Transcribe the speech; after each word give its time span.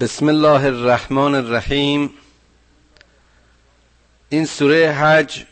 بسم 0.00 0.28
الله 0.28 0.64
الرحمن 0.64 1.34
الرحیم. 1.34 2.10
این 4.28 4.46
سوره 4.46 4.92
حج 4.92 5.44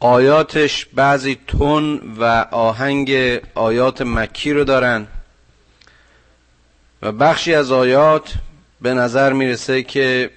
آیاتش 0.00 0.86
بعضی 0.86 1.38
تون 1.46 2.14
و 2.18 2.24
آهنگ 2.50 3.10
آیات 3.54 4.02
مکی 4.02 4.52
رو 4.52 4.64
دارن 4.64 5.06
و 7.02 7.12
بخشی 7.12 7.54
از 7.54 7.72
آیات 7.72 8.34
به 8.80 8.94
نظر 8.94 9.32
می‌رسه 9.32 9.82
که 9.82 10.30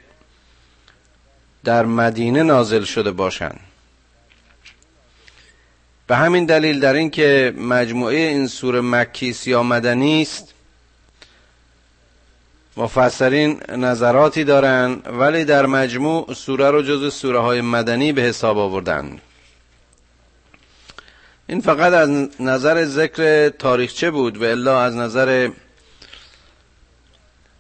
در 1.64 1.86
مدینه 1.86 2.44
نازل 2.44 2.84
شده 2.84 3.12
باشند 3.12 3.67
به 6.08 6.16
همین 6.16 6.46
دلیل 6.46 6.80
در 6.80 6.94
این 6.94 7.10
که 7.10 7.54
مجموعه 7.58 8.16
این 8.16 8.48
سوره 8.48 8.82
مکی 8.82 9.36
یا 9.46 9.64
مدنی 9.64 10.21
است 10.21 10.54
مفسرین 12.78 13.60
نظراتی 13.70 14.43
دارند 14.43 15.20
ولی 15.20 15.46
در 15.46 15.66
مجموع 15.66 16.33
سوره 16.33 16.71
رو 16.71 16.82
جز 16.82 17.14
سوره 17.14 17.39
های 17.39 17.61
مدنی 17.61 18.11
به 18.14 18.21
حساب 18.21 18.57
آوردن. 18.57 19.18
این 21.47 21.61
فقط 21.61 21.93
از 21.93 22.30
نظر 22.39 22.86
ذکر 22.86 23.50
تاریخچه 23.50 24.11
بود؟ 24.11 24.38
و 24.38 24.44
الا 24.44 24.82
از 24.82 24.96
نظر 24.96 25.50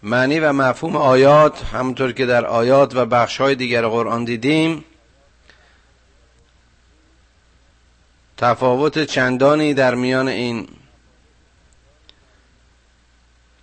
معنی 0.03 0.39
و 0.39 0.53
مفهوم 0.53 0.95
آیات 0.95 1.63
همونطور 1.63 2.11
که 2.11 2.25
در 2.25 2.45
آیات 2.45 2.95
و 2.95 3.05
بخش 3.05 3.37
های 3.37 3.55
دیگر 3.55 3.87
قرآن 3.87 4.23
دیدیم 4.23 4.85
تفاوت 8.37 9.03
چندانی 9.03 9.73
در 9.73 9.95
میان 9.95 10.27
این 10.27 10.67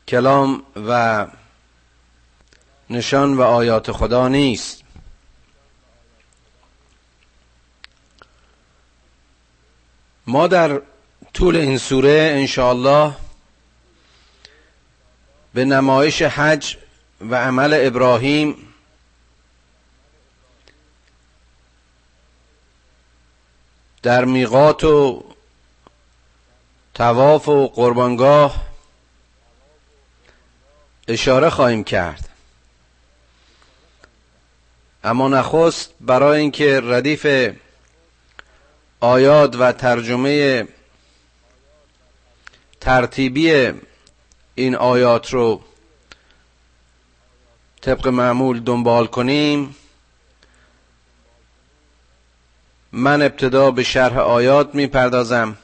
کلام 0.08 0.62
و 0.88 1.26
نشان 2.90 3.34
و 3.34 3.42
آیات 3.42 3.92
خدا 3.92 4.28
نیست. 4.28 4.82
ما 10.26 10.46
در 10.46 10.80
طول 11.34 11.56
این 11.56 11.78
سوره 11.78 12.32
انشاءالله 12.34 13.12
به 15.54 15.64
نمایش 15.64 16.22
حج 16.22 16.76
و 17.20 17.34
عمل 17.34 17.78
ابراهیم 17.82 18.63
در 24.04 24.24
میقات 24.24 24.84
و 24.84 25.24
تواف 26.94 27.48
و 27.48 27.68
قربانگاه 27.68 28.66
اشاره 31.08 31.50
خواهیم 31.50 31.84
کرد. 31.84 32.28
اما 35.04 35.28
نخست 35.28 35.90
برای 36.00 36.40
اینکه 36.40 36.80
ردیف 36.84 37.26
آیات 39.00 39.56
و 39.56 39.72
ترجمه 39.72 40.68
ترتیبی 42.80 43.72
این 44.54 44.76
آیات 44.76 45.32
رو 45.32 45.60
طبق 47.80 48.08
معمول 48.08 48.60
دنبال 48.60 49.06
کنیم. 49.06 49.76
من 52.96 53.22
ابتدا 53.22 53.70
به 53.70 53.82
شرح 53.82 54.18
آیات 54.18 54.74
می‌پردازم 54.74 55.56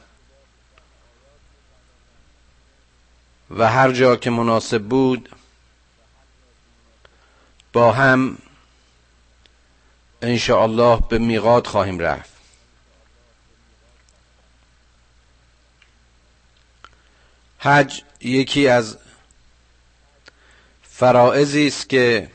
و 3.49 3.69
هر 3.69 3.91
جا 3.91 4.15
که 4.15 4.29
مناسب 4.29 4.81
بود 4.81 5.29
با 7.73 7.91
هم 7.91 8.37
الله 10.49 10.99
به 11.09 11.17
میقات 11.17 11.67
خواهیم 11.67 11.99
رفت. 11.99 12.31
حج 17.59 18.01
یکی 18.21 18.67
از 18.67 18.97
فرائضی 20.83 21.67
است 21.67 21.89
که 21.89 22.29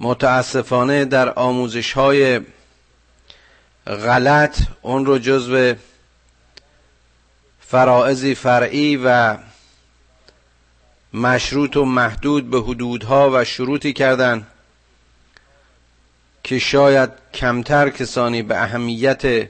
متاسفانه 0.00 1.04
در 1.04 1.30
آموزش 1.30 1.92
های 1.92 2.40
غلط 3.86 4.58
اون 4.82 5.06
رو 5.06 5.18
جزو 5.18 5.74
فرائضی 7.60 8.34
فرعی 8.34 8.96
و 8.96 9.36
مشروط 11.12 11.76
و 11.76 11.84
محدود 11.84 12.50
به 12.50 12.60
حدودها 12.60 13.30
و 13.34 13.44
شروطی 13.44 13.92
کردن 13.92 14.46
که 16.44 16.58
شاید 16.58 17.10
کمتر 17.34 17.90
کسانی 17.90 18.42
به 18.42 18.62
اهمیت 18.62 19.48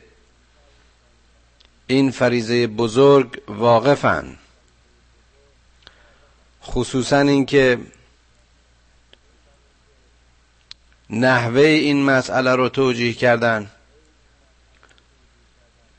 این 1.86 2.10
فریزه 2.10 2.66
بزرگ 2.66 3.42
واقفن. 3.48 4.36
خصوصا 6.64 7.18
اینکه 7.18 7.78
نحوه 11.10 11.60
این 11.60 12.04
مسئله 12.04 12.54
رو 12.54 12.68
توجیه 12.68 13.12
کردن. 13.12 13.70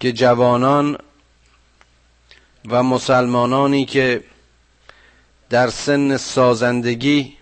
که 0.03 0.11
جوانان 0.11 0.97
و 2.69 2.83
مسلمانانی 2.83 3.85
که 3.85 4.23
در 5.49 5.69
سن 5.69 6.17
سازندگی 6.17 7.37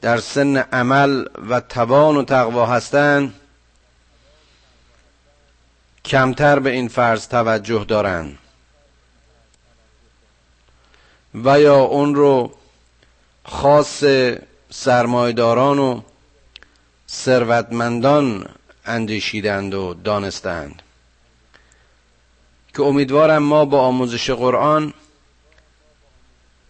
در 0.00 0.18
سن 0.20 0.56
عمل 0.56 1.24
و 1.48 1.60
توان 1.60 2.16
و 2.16 2.24
تقوا 2.24 2.66
هستند 2.66 3.34
کمتر 6.04 6.58
به 6.58 6.70
این 6.70 6.88
فرض 6.88 7.28
توجه 7.28 7.84
دارند 7.84 8.38
و 11.34 11.60
یا 11.60 11.78
اون 11.78 12.14
رو 12.14 12.54
خاص 13.44 14.04
سرمایداران 14.70 15.78
و 15.78 16.00
ثروتمندان 17.10 18.48
اندیشیدند 18.86 19.74
و 19.74 19.94
دانستند. 19.94 20.82
که 22.78 22.84
امیدوارم 22.84 23.42
ما 23.42 23.64
با 23.64 23.80
آموزش 23.80 24.30
قرآن 24.30 24.94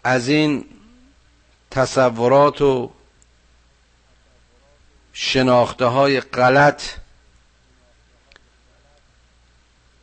از 0.04 0.28
این 0.28 0.64
تصورات 1.70 2.62
و 2.62 2.90
شناخته 5.12 5.84
های 5.84 6.20
غلط 6.20 6.82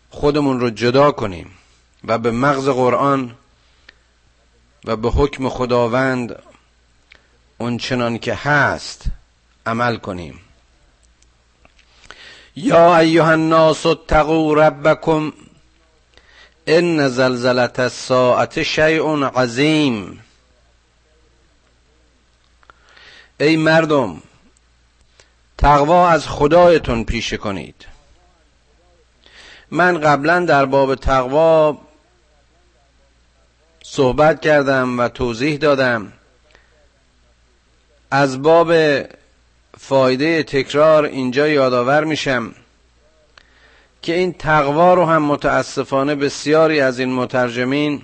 خودمون 0.09 0.59
رو 0.59 0.69
جدا 0.69 1.11
کنیم 1.11 1.51
و 2.03 2.17
به 2.17 2.31
مغز 2.31 2.69
قرآن 2.69 3.35
و 4.85 4.95
به 4.95 5.09
حکم 5.09 5.49
خداوند 5.49 6.43
اون 7.57 7.77
چنان 7.77 8.17
که 8.17 8.33
هست 8.35 9.03
عمل 9.65 9.97
کنیم. 9.97 10.39
یا 12.55 12.97
ایها 12.97 13.31
الناس 13.31 13.85
اتقوا 13.85 14.53
ربکم 14.53 15.33
ان 16.67 17.09
زلزلت 17.09 17.79
الساعت 17.79 18.63
شیء 18.63 19.23
عظیم 19.23 20.21
ای 23.39 23.55
مردم 23.55 24.21
تقوا 25.57 26.09
از 26.09 26.27
خدایتون 26.27 27.03
پیشه 27.03 27.37
کنید. 27.37 27.85
من 29.71 29.97
قبلا 29.97 30.39
در 30.39 30.65
باب 30.65 30.95
تقوا 30.95 31.77
صحبت 33.83 34.41
کردم 34.41 34.99
و 34.99 35.07
توضیح 35.07 35.57
دادم. 35.57 36.13
از 38.11 38.41
باب 38.41 38.73
فایده 39.77 40.43
تکرار 40.43 41.05
اینجا 41.05 41.47
یادآور 41.47 42.03
میشم. 42.03 42.55
که 44.05 44.13
این 44.13 44.33
تقوا 44.33 44.93
رو 44.93 45.05
هم 45.05 45.23
متاسفانه 45.23 46.15
بسیاری 46.15 46.81
از 46.81 46.99
این 46.99 47.13
مترجمین 47.13 48.01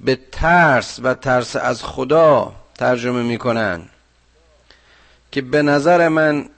به 0.00 0.18
ترس 0.32 1.00
و 1.02 1.14
ترس 1.14 1.56
از 1.56 1.82
خدا 1.82 2.54
ترجمه 2.74 3.22
می‌کنن 3.22 3.88
که 5.32 5.42
به 5.42 5.62
نظر 5.62 6.08
من 6.08 6.48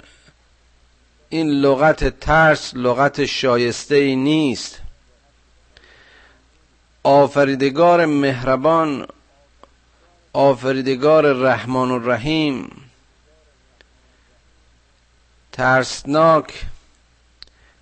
این 1.29 1.51
لغت 1.51 2.21
ترس 2.21 2.73
لغت 2.75 3.25
شایسته 3.25 3.95
ای 3.95 4.17
نیست. 4.17 4.79
آفریدگار 7.03 8.07
مهربان 8.07 9.07
آفریدگار 10.33 11.33
رحمان 11.33 11.91
و 11.91 12.11
رحیم 12.11 12.71
ترسناک 15.53 16.67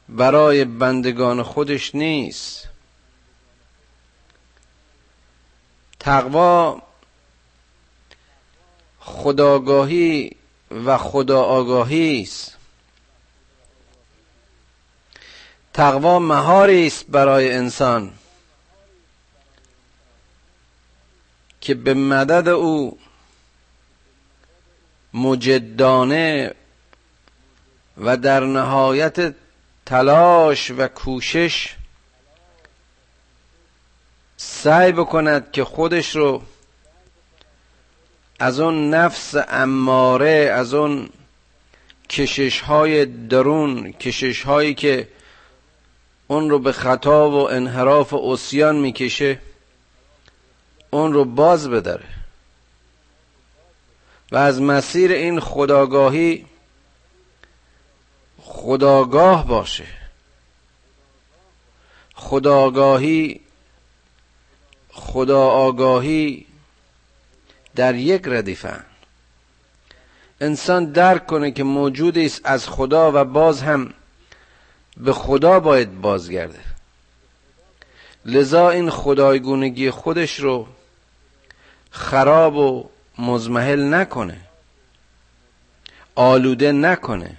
برای 0.09 0.65
بندگان 0.65 1.43
خودش 1.43 1.95
نیست. 1.95 2.69
تقوا 6.01 6.83
خداگاهی 9.01 10.37
و 10.85 10.99
خدا 10.99 11.43
آگاهی 11.43 12.23
است. 12.23 12.57
تقوا 15.73 16.19
مهاری 16.19 16.87
است 16.87 17.05
برای 17.09 17.53
انسان 17.53 18.13
که 21.61 21.75
به 21.75 21.95
مدد 21.95 22.49
او 22.49 22.99
مجدانه 25.15 26.55
و 27.97 28.17
در 28.17 28.45
نهایت 28.45 29.35
تلاش 29.89 30.71
و 30.71 30.89
کوشش 30.89 31.75
سعی 34.37 34.93
بکند 34.93 35.53
که 35.53 35.65
خودش 35.65 36.17
رو 36.17 36.43
از 38.39 38.61
اون 38.61 38.95
نفس 38.95 39.35
اماره 39.49 40.51
از 40.55 40.75
اون 40.75 41.09
کشش 42.11 42.61
های 42.61 43.07
درون 43.07 43.93
کشش 43.93 44.43
هایی 44.43 44.75
که 44.75 45.09
اون 46.27 46.51
رو 46.51 46.59
به 46.59 46.73
خطا 46.73 47.31
و 47.31 47.51
انحراف 47.51 48.13
و 48.13 48.17
اسیان 48.17 48.77
می‌کشه 48.77 49.39
اون 50.91 51.13
رو 51.13 51.25
باز 51.25 51.69
بداره. 51.69 52.09
و 54.33 54.37
از 54.37 54.63
مسیر 54.63 55.13
این 55.13 55.41
خداگاهی 55.41 56.45
خداگاه 58.69 59.47
باشه. 59.47 59.87
خداگاهی 62.15 63.41
خدا 64.91 65.47
آگاهی 65.47 66.47
در 67.77 67.95
یک 67.95 68.23
ردیفن 68.25 68.85
انسان 70.41 70.85
درک 70.85 71.27
کنه 71.27 71.51
که 71.51 71.65
موجودی 71.65 72.27
است 72.27 72.41
از 72.45 72.69
خدا 72.69 73.13
و 73.15 73.25
باز 73.25 73.63
هم 73.63 73.95
به 74.97 75.13
خدا 75.13 75.61
باید 75.61 76.01
بازگرده. 76.01 76.61
لذا 78.25 78.71
این 78.71 78.91
خدایگونگی 78.91 79.91
خودش 79.91 80.41
رو 80.41 80.67
خراب 81.91 82.57
و 82.57 82.89
مزمحل 83.19 83.95
نکنه. 83.95 84.41
آلوده 86.15 86.73
نکنه. 86.73 87.37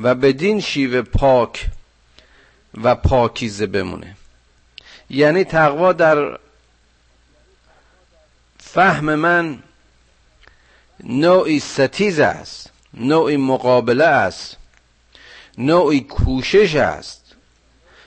و 0.00 0.14
بدین 0.14 0.60
شیوه 0.60 1.02
پاک 1.02 1.68
و 2.82 2.94
پاکیزه 2.94 3.66
بمونه. 3.66 4.16
یعنی 5.10 5.44
تقوا 5.44 5.92
در 5.92 6.38
فهم 8.58 9.14
من 9.14 9.62
نوعی 11.04 11.60
ستیز 11.60 12.20
است 12.20 12.70
نوعی 12.94 13.36
مقابله 13.36 14.04
است 14.04 14.56
نوعی 15.58 16.00
کوشش 16.00 16.74
است. 16.74 17.34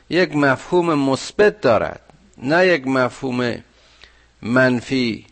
یک 0.10 0.36
مفهوم 0.36 0.94
مثبت 0.94 1.62
دارد 1.62 2.02
نه 2.38 2.68
یک 2.68 2.88
مفهوم 2.88 3.64
منفی 4.42 5.26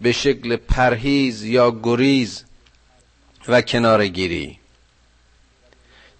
به 0.00 0.12
شکل 0.12 0.56
پرهیز 0.56 1.44
یا 1.44 1.70
گریز 1.82 2.44
و 3.48 3.62
کنارگیری. 3.62 4.57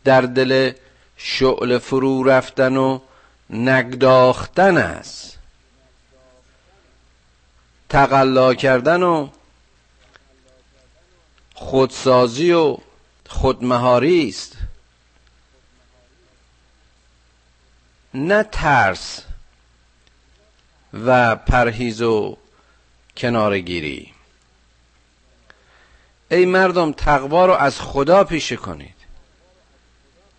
در 0.05 0.21
دل 0.21 0.73
شعل 1.17 1.79
فرو 1.79 2.25
رفتن 2.25 2.77
و 2.77 3.01
نگداختن 3.51 4.77
است. 4.77 5.39
تقلا 7.89 8.55
کردن 8.55 9.03
و 9.03 9.29
خودسازی 11.55 12.53
و 12.53 12.77
خودمهاری 13.29 14.29
است. 14.29 14.57
نه 18.15 18.43
ترس 18.43 19.23
و 20.95 21.37
پرهیز 21.37 22.03
و 22.03 22.37
کنارگیری. 23.17 24.13
ای 26.31 26.47
مردم 26.47 26.93
تقوا 26.93 27.47
رو 27.47 27.53
از 27.53 27.81
خدا 27.81 28.25
پیشه 28.25 28.57
کنید. 28.57 28.98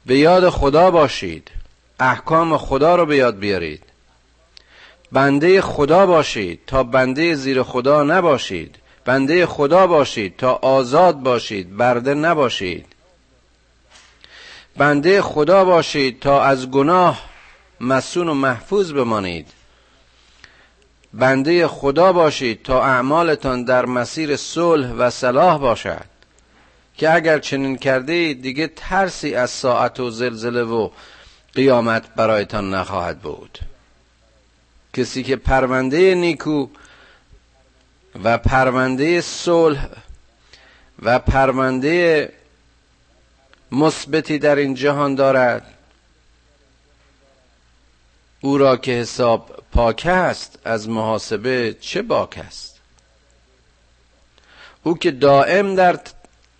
به 0.10 0.18
یاد 0.18 0.50
خدا 0.50 0.92
باشید. 0.92 1.52
احکام 2.00 2.58
خدا 2.58 2.96
رو 2.96 3.06
به 3.06 3.18
یاد 3.18 3.40
بیارید. 3.40 3.84
بنده 5.12 5.62
خدا 5.62 6.06
باشید 6.06 6.60
تا 6.68 6.84
بنده 6.84 7.36
زیر 7.36 7.64
خدا 7.64 8.04
نباشید. 8.04 8.76
بنده 9.06 9.46
خدا 9.46 9.88
باشید 9.88 10.38
تا 10.38 10.54
آزاد 10.54 11.16
باشید 11.16 11.78
برده 11.78 12.14
نباشید. 12.14 12.86
بنده 14.78 15.22
خدا 15.22 15.66
باشید 15.66 16.20
تا 16.20 16.42
از 16.44 16.72
گناه 16.72 17.22
مسون 17.82 18.28
و 18.28 18.34
محفوظ 18.34 18.92
بمانید. 18.92 19.48
بنده 21.14 21.68
خدا 21.68 22.14
باشید 22.14 22.64
تا 22.64 22.84
اعمالتان 22.84 23.64
در 23.64 23.86
مسیر 23.86 24.36
صلح 24.36 24.92
و 24.92 25.10
صلاح 25.10 25.58
باشد. 25.58 26.19
که 27.00 27.14
اگر 27.14 27.40
چنین 27.40 27.78
کرده 27.78 28.34
دیگه 28.34 28.68
ترسی 28.68 29.36
از 29.36 29.50
ساعت 29.50 30.00
و 30.00 30.10
زلزله 30.10 30.64
و 30.64 30.90
قیامت 31.54 32.16
برایتان 32.16 32.74
نخواهد 32.74 33.20
بود. 33.20 33.60
کسی 34.94 35.24
که 35.24 35.36
پرونده 35.36 36.16
نیکو 36.16 36.68
و 38.24 38.38
پرونده 38.38 39.22
صلح 39.22 39.88
و 41.02 41.20
پرونده 41.20 42.34
مثبتی 43.72 44.40
در 44.40 44.56
این 44.56 44.74
جهان 44.74 45.16
دارد 45.16 45.74
او 48.42 48.58
را 48.58 48.78
که 48.78 48.92
حساب 48.92 49.64
پاک 49.72 50.06
است 50.06 50.60
از 50.66 50.90
محاسبه 50.90 51.78
چه 51.82 52.02
باک 52.02 52.38
است؟ 52.48 52.80
او 54.84 54.98
که 54.98 55.12
دائم 55.12 55.76
در 55.76 56.00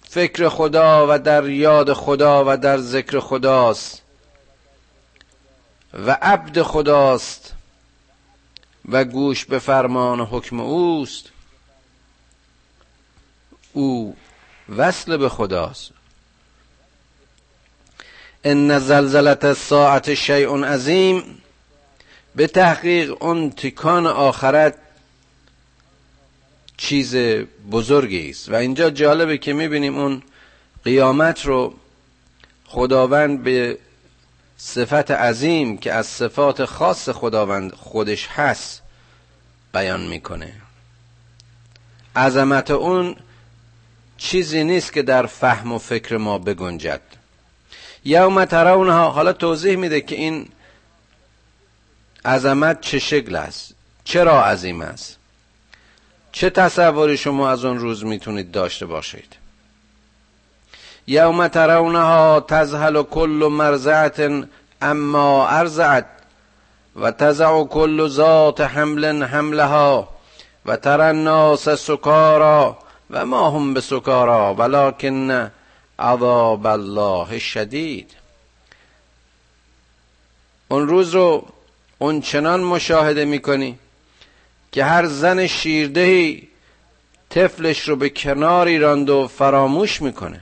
فکر 0.10 0.50
خدا 0.50 1.08
و 1.10 1.20
در 1.20 1.50
یاد 1.50 1.94
خدا 1.94 2.44
و 2.48 2.58
در 2.58 2.78
ذکر 2.78 3.20
خداست 3.20 4.02
و 5.94 6.18
عبد 6.22 6.62
خداست 6.62 7.54
و 8.90 9.04
گوش 9.04 9.46
به 9.46 9.60
فرمان 9.60 10.20
حکم 10.20 10.60
اوست. 10.60 11.26
او 13.74 14.16
وصل 14.78 15.18
به 15.18 15.30
خداست. 15.30 15.92
ان 18.44 18.80
زلزلت 18.80 19.46
الساعت 19.46 20.14
شیء 20.14 20.64
عظیم. 20.64 21.42
به 22.36 22.48
تحقیق 22.48 23.24
اون 23.24 23.50
تکان 23.50 24.08
آخرت 24.08 24.76
چیز 26.80 27.16
بزرگی 27.72 28.30
است. 28.30 28.50
و 28.50 28.56
اینجا 28.56 28.90
جالبه 28.90 29.38
که 29.38 29.54
می‌بینیم 29.54 29.98
اون 29.98 30.24
قیامت 30.84 31.46
رو 31.46 31.74
خداوند 32.66 33.44
به 33.44 33.78
صفت 34.58 35.12
عظیم 35.12 35.78
که 35.78 35.94
از 35.94 36.08
صفات 36.08 36.66
خاص 36.66 37.10
خداوند 37.10 37.74
خودش 37.74 38.28
هست 38.28 38.82
بیان 39.74 40.08
می‌کنه. 40.08 40.54
عظمت 42.16 42.72
اون 42.72 43.16
چیزی 44.18 44.64
نیست 44.64 44.94
که 44.94 45.02
در 45.02 45.26
فهم 45.26 45.72
و 45.72 45.78
فکر 45.78 46.18
ما 46.18 46.38
بگنجد. 46.38 47.02
یوم 48.06 48.46
ترونها 48.46 49.10
حالا 49.10 49.34
توضیح 49.34 49.76
میده 49.76 50.02
که 50.02 50.16
این 50.16 50.50
عظمت 52.26 52.82
چه 52.82 53.00
شکل 53.00 53.36
است؟ 53.36 53.74
چرا 54.04 54.46
عظیم 54.46 54.82
است؟ 54.82 55.19
چه 56.32 56.50
تصوری 56.50 57.18
شما 57.18 57.50
از 57.50 57.66
اون 57.66 57.80
روز 57.80 58.06
می‌تونید 58.06 58.52
داشته 58.52 58.86
باشید؟ 58.86 59.36
یوم 61.08 61.48
ترونها 61.48 62.46
تزهل 62.48 63.04
کل 63.04 63.50
مرزعت 63.52 64.48
اما 64.82 65.48
ارزعت 65.48 66.06
و 66.96 67.12
تزع 67.12 67.64
کل 67.64 68.08
ذات 68.08 68.62
حمل 68.62 69.24
حملها 69.24 70.10
و 70.66 70.76
تر 70.76 71.02
الناس 71.02 71.70
سکارا 71.70 72.78
و 73.10 73.26
ما 73.26 73.50
هم 73.50 73.74
به 73.74 73.82
سکارا 73.82 74.54
ولکن 74.54 75.52
عذاب 76.00 76.68
الله 76.68 77.40
شدید. 77.40 78.12
اون 80.68 80.88
روز 80.88 81.16
رو 81.16 81.46
اون 82.00 82.22
چنان 82.22 82.64
مشاهده 82.64 83.26
می‌کنی 83.26 83.80
که 84.72 84.86
هر 84.86 85.06
زن 85.06 85.48
شیردهی 85.48 86.48
طفلش 87.30 87.90
رو 87.90 87.96
به 87.96 88.10
کناری 88.10 88.80
راند 88.80 89.10
و 89.10 89.28
فراموش 89.28 90.02
می‌کنه. 90.02 90.42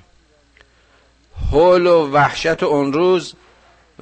حول 1.51 1.87
و 1.87 2.11
وحشت 2.11 2.63
اون 2.63 2.93
روز 2.93 3.33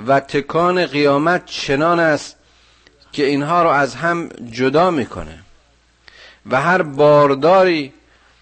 و 0.08 0.20
تکان 0.20 0.86
قیامت 0.86 1.46
چنان 1.46 2.00
است 2.00 2.36
که 3.12 3.26
اینها 3.26 3.64
رو 3.64 3.70
از 3.70 3.96
هم 3.96 4.30
جدا 4.52 4.92
می‌کنه 4.92 5.40
و 6.46 6.62
هر 6.62 6.82
بارداری 6.82 7.94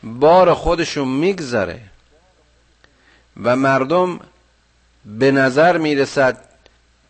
بار 0.03 0.53
خودشو 0.53 1.05
میگذره 1.05 1.81
و 3.43 3.55
مردم 3.55 4.19
به 5.05 5.31
نظر 5.31 5.77
می‌رسد 5.77 6.37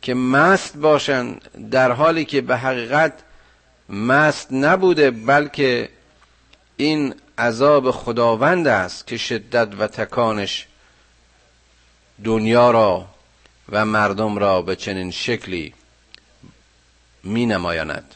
که 0.01 0.13
مست 0.13 0.77
باشند 0.77 1.69
در 1.71 1.91
حالی 1.91 2.25
که 2.25 2.41
به 2.41 2.57
حقیقت 2.57 3.13
مست 3.89 4.47
نبوده 4.51 5.11
بلکه 5.11 5.89
این 6.77 7.15
عذاب 7.37 7.91
خداوند 7.91 8.67
است 8.67 9.07
که 9.07 9.17
شدت 9.17 9.67
و 9.79 9.87
تکانش 9.87 10.67
دنیا 12.23 12.71
را 12.71 13.07
و 13.69 13.85
مردم 13.85 14.37
را 14.37 14.61
به 14.61 14.75
چنین 14.75 15.11
شکلی 15.11 15.73
می 17.23 17.45
نمایاند 17.45 18.15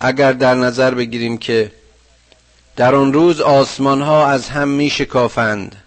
اگر 0.00 0.32
در 0.32 0.54
نظر 0.54 0.94
بگیریم 0.94 1.38
که 1.38 1.72
در 2.76 2.94
آن 2.94 3.12
روز 3.12 3.40
آسمان 3.40 4.02
ها 4.02 4.26
از 4.26 4.48
هم 4.48 4.68
می 4.68 4.90
شکافند 4.90 5.83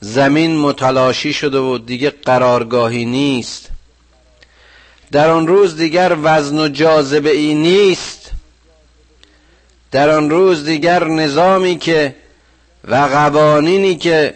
زمین 0.00 0.56
متلاشی 0.56 1.32
شده 1.32 1.58
و 1.58 1.78
دیگه 1.78 2.10
قرارگاهی 2.10 3.04
نیست. 3.04 3.68
در 5.12 5.30
آن 5.30 5.46
روز 5.46 5.76
دیگر 5.76 6.16
وزن 6.22 6.58
و 6.58 6.68
جاذبه 6.68 7.30
ای 7.30 7.54
نیست. 7.54 8.30
در 9.90 10.10
آن 10.10 10.30
روز 10.30 10.64
دیگر 10.64 11.04
نظامی 11.04 11.78
که 11.78 12.14
و 12.88 12.94
قوانینی 12.94 13.96
که 13.96 14.34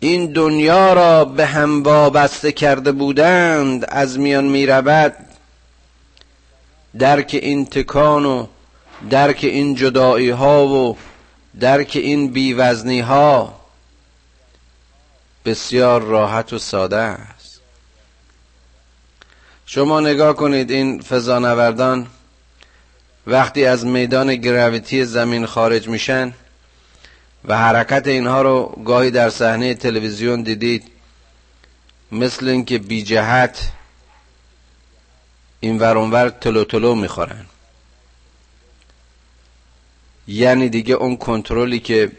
این 0.00 0.32
دنیا 0.32 0.92
را 0.92 1.24
به 1.24 1.46
هم 1.46 1.82
وابسته 1.82 2.52
کرده 2.52 2.92
بودند 2.92 3.84
از 3.88 4.18
میان 4.18 4.44
می 4.44 4.66
رود. 4.66 5.12
درک 6.98 7.38
این 7.42 7.66
تکان 7.66 8.24
و 8.24 8.46
درک 9.10 9.38
این 9.42 9.74
جدایی 9.74 10.30
ها 10.30 10.66
و 10.66 10.96
درک 11.60 11.90
این 11.94 12.28
بیوزنی 12.28 13.00
ها 13.00 13.59
بسیار 15.44 16.02
راحت 16.02 16.52
و 16.52 16.58
ساده 16.58 16.96
است. 16.96 17.60
شما 19.66 20.00
نگاه 20.00 20.36
کنید 20.36 20.70
این 20.70 21.00
فضانوردان 21.00 22.06
وقتی 23.26 23.64
از 23.64 23.86
میدان 23.86 24.36
گراویتی 24.36 25.04
زمین 25.04 25.46
خارج 25.46 25.88
میشن 25.88 26.32
و 27.44 27.58
حرکت 27.58 28.06
اینها 28.06 28.42
رو 28.42 28.82
گاهی 28.84 29.10
در 29.10 29.30
صحنه 29.30 29.74
تلویزیون 29.74 30.42
دیدید 30.42 30.90
مثل 32.12 32.48
اینکه 32.48 32.78
بی 32.78 33.02
جهت 33.02 33.72
این 35.60 35.78
ورانور 35.78 36.28
تلو 36.28 36.64
تلو 36.64 36.94
می‌خورن. 36.94 37.46
یعنی 40.28 40.68
دیگه 40.68 40.94
اون 40.94 41.16
کنترلی 41.16 41.80
که 41.80 42.12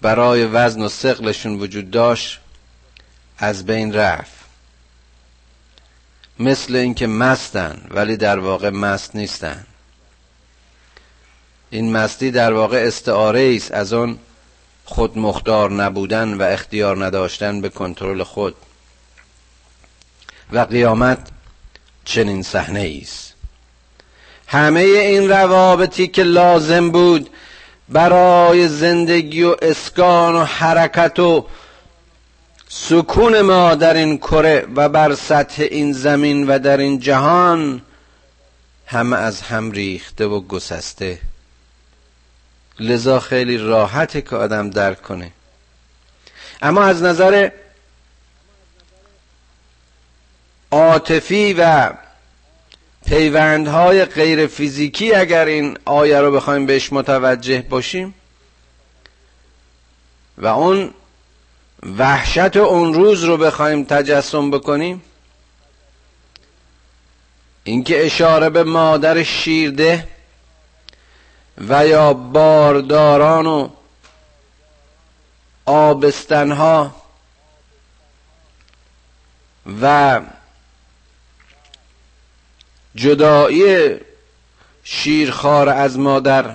برای 0.00 0.44
وزن 0.44 0.82
و 0.82 0.88
سقلشون 0.88 1.54
وجود 1.54 1.90
داشت 1.90 2.40
از 3.38 3.66
بین 3.66 3.94
رفت. 3.94 4.40
مثل 6.38 6.76
اینکه 6.76 7.06
مستن 7.06 7.86
ولی 7.90 8.16
در 8.16 8.38
واقع 8.38 8.70
مست 8.70 9.16
نیستن. 9.16 9.66
این 11.70 11.92
مستی 11.92 12.30
در 12.30 12.52
واقع 12.52 12.84
استعاره 12.86 13.52
است 13.56 13.72
از 13.72 13.92
اون 13.92 14.18
خود 14.84 15.18
مختار 15.18 15.70
نبودن 15.70 16.34
و 16.34 16.42
اختیار 16.42 17.04
نداشتن 17.04 17.60
به 17.60 17.68
کنترل 17.68 18.22
خود. 18.22 18.54
و 20.52 20.58
قیامت 20.58 21.28
چنین 22.04 22.42
صحنه 22.42 22.98
است. 23.02 23.34
همه 24.46 24.80
این 24.80 25.28
روابطی 25.28 26.08
که 26.08 26.22
لازم 26.22 26.90
بود 26.90 27.30
برای 27.90 28.68
زندگی 28.68 29.42
و 29.42 29.56
اسکان 29.62 30.34
و 30.34 30.44
حرکت 30.44 31.18
و 31.18 31.46
سکون 32.68 33.40
ما 33.40 33.74
در 33.74 33.94
این 33.94 34.18
کره 34.18 34.66
و 34.76 34.88
بر 34.88 35.14
سطح 35.14 35.62
این 35.62 35.92
زمین 35.92 36.46
و 36.46 36.58
در 36.58 36.76
این 36.76 36.98
جهان 37.00 37.82
همه 38.86 39.16
از 39.16 39.42
هم 39.42 39.70
ریخته 39.70 40.26
و 40.26 40.40
گسسته. 40.40 41.18
لذا 42.80 43.20
خیلی 43.20 43.58
راحته 43.58 44.22
که 44.22 44.36
آدم 44.36 44.70
درک 44.70 45.02
کنه. 45.02 45.32
اما 46.62 46.82
از 46.82 47.02
نظر 47.02 47.50
عاطفی 50.70 51.54
و 51.58 51.90
پیوندهای 53.10 54.04
غیر 54.04 54.46
فیزیکی 54.46 55.14
اگر 55.14 55.44
این 55.44 55.78
آیه 55.84 56.20
رو 56.20 56.32
بخوایم 56.32 56.66
بهش 56.66 56.92
متوجه 56.92 57.62
باشیم 57.62 58.14
و 60.38 60.46
اون 60.46 60.90
وحشت 61.98 62.56
اون 62.56 62.94
روز 62.94 63.24
رو 63.24 63.36
بخوایم 63.36 63.84
تجسم 63.84 64.50
بکنیم 64.50 65.02
اینکه 67.64 68.06
اشاره 68.06 68.50
به 68.50 68.64
مادر 68.64 69.22
شیرده 69.22 70.08
و 71.68 71.86
یا 71.86 72.14
بارداران 72.14 73.46
و 73.46 73.68
آبستنها 75.66 76.94
و 79.82 80.20
جدایی 82.94 83.96
شیرخوار 84.84 85.68
از 85.68 85.98
مادر 85.98 86.54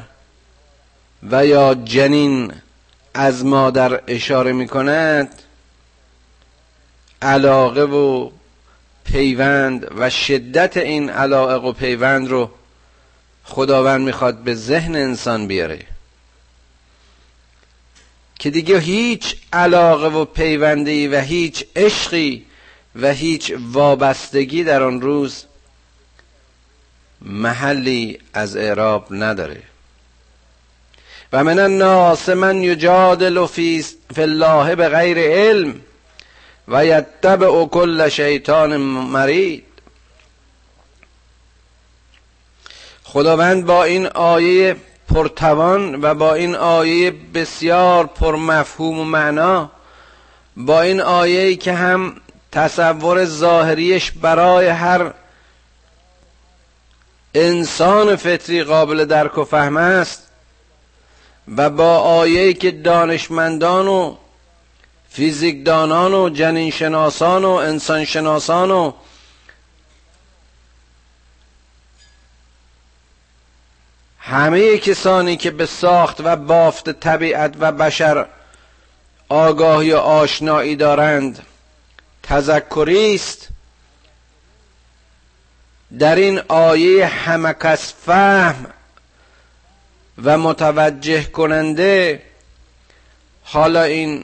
و 1.23 1.45
یا 1.45 1.75
جنین 1.75 2.53
از 3.13 3.45
مادر 3.45 4.01
اشاره 4.07 4.53
می 4.53 4.67
کند 4.67 5.41
علاقه 7.21 7.83
و 7.83 8.29
پیوند 9.05 9.87
و 9.97 10.09
شدت 10.09 10.77
این 10.77 11.09
علاقه 11.09 11.53
و 11.53 11.71
پیوند 11.71 12.27
رو 12.27 12.51
خداوند 13.43 14.01
می‌خواد 14.01 14.37
به 14.37 14.55
ذهن 14.55 14.95
انسان 14.95 15.47
بیاره. 15.47 15.79
که 18.39 18.49
دیگه 18.49 18.79
هیچ 18.79 19.35
علاقه 19.53 20.07
و 20.07 20.25
پیوندی 20.25 21.07
و 21.07 21.21
هیچ 21.21 21.65
عشقی 21.75 22.45
و 22.95 23.13
هیچ 23.13 23.53
وابستگی 23.71 24.63
در 24.63 24.83
آن 24.83 25.01
روز 25.01 25.43
محلی 27.25 28.19
از 28.33 28.57
اعراب 28.57 29.07
نداره. 29.11 29.61
و 31.33 31.43
من 31.43 31.59
الناس 31.59 32.29
من 32.29 32.63
یجادل 32.63 33.45
فی 33.45 33.85
الله 34.17 34.75
به 34.75 34.89
غیر 34.89 35.17
علم 35.17 35.75
و 36.67 36.85
یتبع 36.85 37.65
کل 37.65 38.09
شیطان 38.09 38.77
مرید. 38.77 39.63
خداوند 43.03 43.65
با 43.65 43.83
این 43.83 44.07
آیه 44.07 44.75
پرتوان 45.13 46.01
و 46.01 46.13
با 46.13 46.33
این 46.33 46.55
آیه 46.55 47.11
بسیار 47.33 48.05
پرمفهوم 48.05 48.99
و 48.99 49.03
معنا 49.03 49.71
با 50.57 50.81
این 50.81 51.01
آیه 51.01 51.55
که 51.55 51.73
هم 51.73 52.15
تصور 52.51 53.25
ظاهریش 53.25 54.11
برای 54.11 54.67
هر 54.67 55.13
انسان 57.35 58.15
فطری 58.15 58.63
قابل 58.63 59.05
درک 59.05 59.37
و 59.37 59.43
فهم 59.43 59.77
است 59.77 60.27
و 61.57 61.69
با 61.69 61.97
آیه 61.99 62.53
که 62.53 62.71
دانشمندان 62.71 63.87
و 63.87 64.15
فیزیکدانان 65.09 66.13
و 66.13 66.29
جنین 66.29 66.71
شناسان 66.71 67.45
و 67.45 67.49
انسان 67.49 68.05
شناسان 68.05 68.71
و 68.71 68.91
همه 74.19 74.77
کسانی 74.77 75.37
که 75.37 75.51
به 75.51 75.65
ساخت 75.65 76.21
و 76.23 76.35
بافت 76.35 76.89
طبیعت 76.89 77.53
و 77.59 77.71
بشر 77.71 78.25
آگاهی 79.29 79.93
و 79.93 79.97
آشنایی 79.97 80.75
دارند 80.75 81.45
تذکری 82.23 83.15
است. 83.15 83.47
در 85.99 86.15
این 86.15 86.41
آیه 86.47 87.05
همکس 87.05 87.93
فهم 88.05 88.65
و 90.23 90.37
متوجه 90.37 91.23
کننده 91.23 92.21
حالا 93.43 93.83
این 93.83 94.23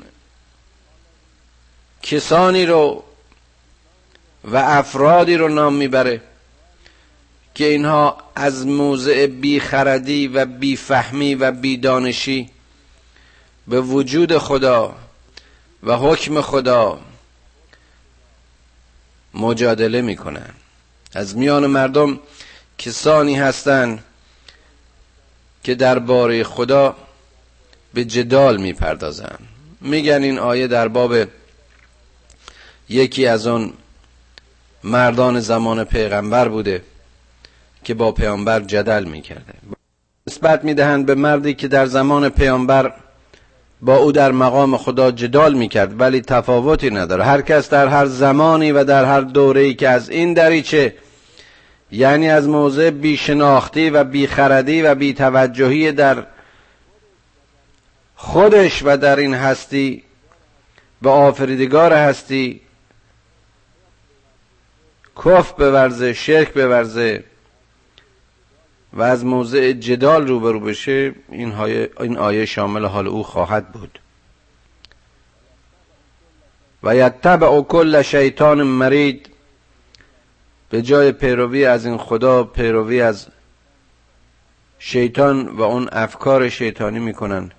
کسانی 2.01 2.65
رو 2.65 3.03
و 4.43 4.57
افرادی 4.57 5.37
رو 5.37 5.47
نام 5.49 5.73
می‌بره 5.73 6.21
که 7.55 7.65
اینها 7.65 8.17
از 8.35 8.67
موضع 8.67 9.27
بیخردی 9.27 10.27
و 10.27 10.45
بیفهمی 10.45 11.35
و 11.35 11.51
بیدانشی 11.51 12.49
به 13.67 13.81
وجود 13.81 14.37
خدا 14.37 14.95
و 15.83 15.95
حکم 15.97 16.41
خدا 16.41 16.99
مجادله 19.33 20.01
می‌کنن. 20.01 20.53
از 21.13 21.37
میان 21.37 21.67
مردم 21.67 22.19
کسانی 22.77 23.35
هستند 23.35 24.03
که 25.63 25.75
درباره 25.75 26.43
خدا 26.43 26.95
به 27.93 28.05
جدال 28.05 28.57
می‌پردازن 28.57 29.37
میگن 29.81 30.23
این 30.23 30.39
آیه 30.39 30.67
در 30.67 30.87
باب 30.87 31.15
یکی 32.89 33.27
از 33.27 33.47
اون 33.47 33.73
مردان 34.83 35.39
زمان 35.39 35.83
پیغمبر 35.83 36.47
بوده 36.47 36.83
که 37.83 37.93
با 37.93 38.11
پیامبر 38.11 38.59
جدل 38.59 39.03
می‌کرده. 39.03 39.53
نسبت 40.27 40.63
می‌دهند 40.63 41.05
به 41.05 41.15
مردی 41.15 41.53
که 41.53 41.67
در 41.67 41.85
زمان 41.85 42.29
پیامبر 42.29 42.93
با 43.81 43.97
او 43.97 44.11
در 44.11 44.31
مقام 44.31 44.77
خدا 44.77 45.11
جدال 45.11 45.53
می‌کرد 45.53 45.99
ولی 45.99 46.21
تفاوتی 46.21 46.89
نداره. 46.89 47.23
هر 47.23 47.41
کس 47.41 47.69
در 47.69 47.87
هر 47.87 48.05
زمانی 48.05 48.71
و 48.71 48.83
در 48.83 49.05
هر 49.05 49.21
دوره‌ای 49.21 49.73
که 49.73 49.89
از 49.89 50.09
این 50.09 50.33
دریچه 50.33 50.95
یعنی 51.91 52.29
از 52.29 52.47
موضع 52.47 52.89
بیشناختی 52.89 53.89
و 53.89 54.03
بیخردی 54.03 54.81
و 54.81 54.95
بیتوجهی 54.95 55.91
در 55.91 56.25
خودش 58.15 58.81
و 58.85 58.97
در 58.97 59.15
این 59.15 59.33
هستی 59.33 60.03
به 61.01 61.09
آفریدگار 61.09 61.93
هستی 61.93 62.61
کف 65.25 65.51
بورزه 65.51 66.13
شرک 66.13 66.53
بورزه 66.53 67.23
و 68.93 69.01
از 69.01 69.25
موضع 69.25 69.71
جدال 69.71 70.27
روبرو 70.27 70.59
بشه 70.59 71.13
این, 71.29 71.55
این 71.99 72.17
آیه 72.17 72.45
شامل 72.45 72.85
حال 72.85 73.07
او 73.07 73.23
خواهد 73.23 73.71
بود. 73.71 73.99
و 76.83 76.95
یتبع 76.95 77.61
کل 77.61 78.01
شیطان 78.01 78.63
مرید 78.63 79.29
به 80.69 80.81
جای 80.81 81.11
پیروی 81.11 81.65
از 81.65 81.85
این 81.85 81.97
خدا 81.97 82.43
پیروی 82.43 83.01
از 83.01 83.27
شیطان 84.79 85.47
و 85.47 85.61
اون 85.61 85.89
افکار 85.91 86.49
شیطانی 86.49 86.99
می‌کنن 86.99 87.51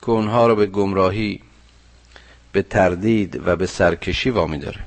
که 0.00 0.10
اونها 0.10 0.46
رو 0.46 0.56
به 0.56 0.66
گمراهی 0.66 1.40
به 2.52 2.62
تردید 2.62 3.42
و 3.46 3.56
به 3.56 3.66
سرکشی 3.66 4.30
وامی 4.30 4.58
داره. 4.58 4.80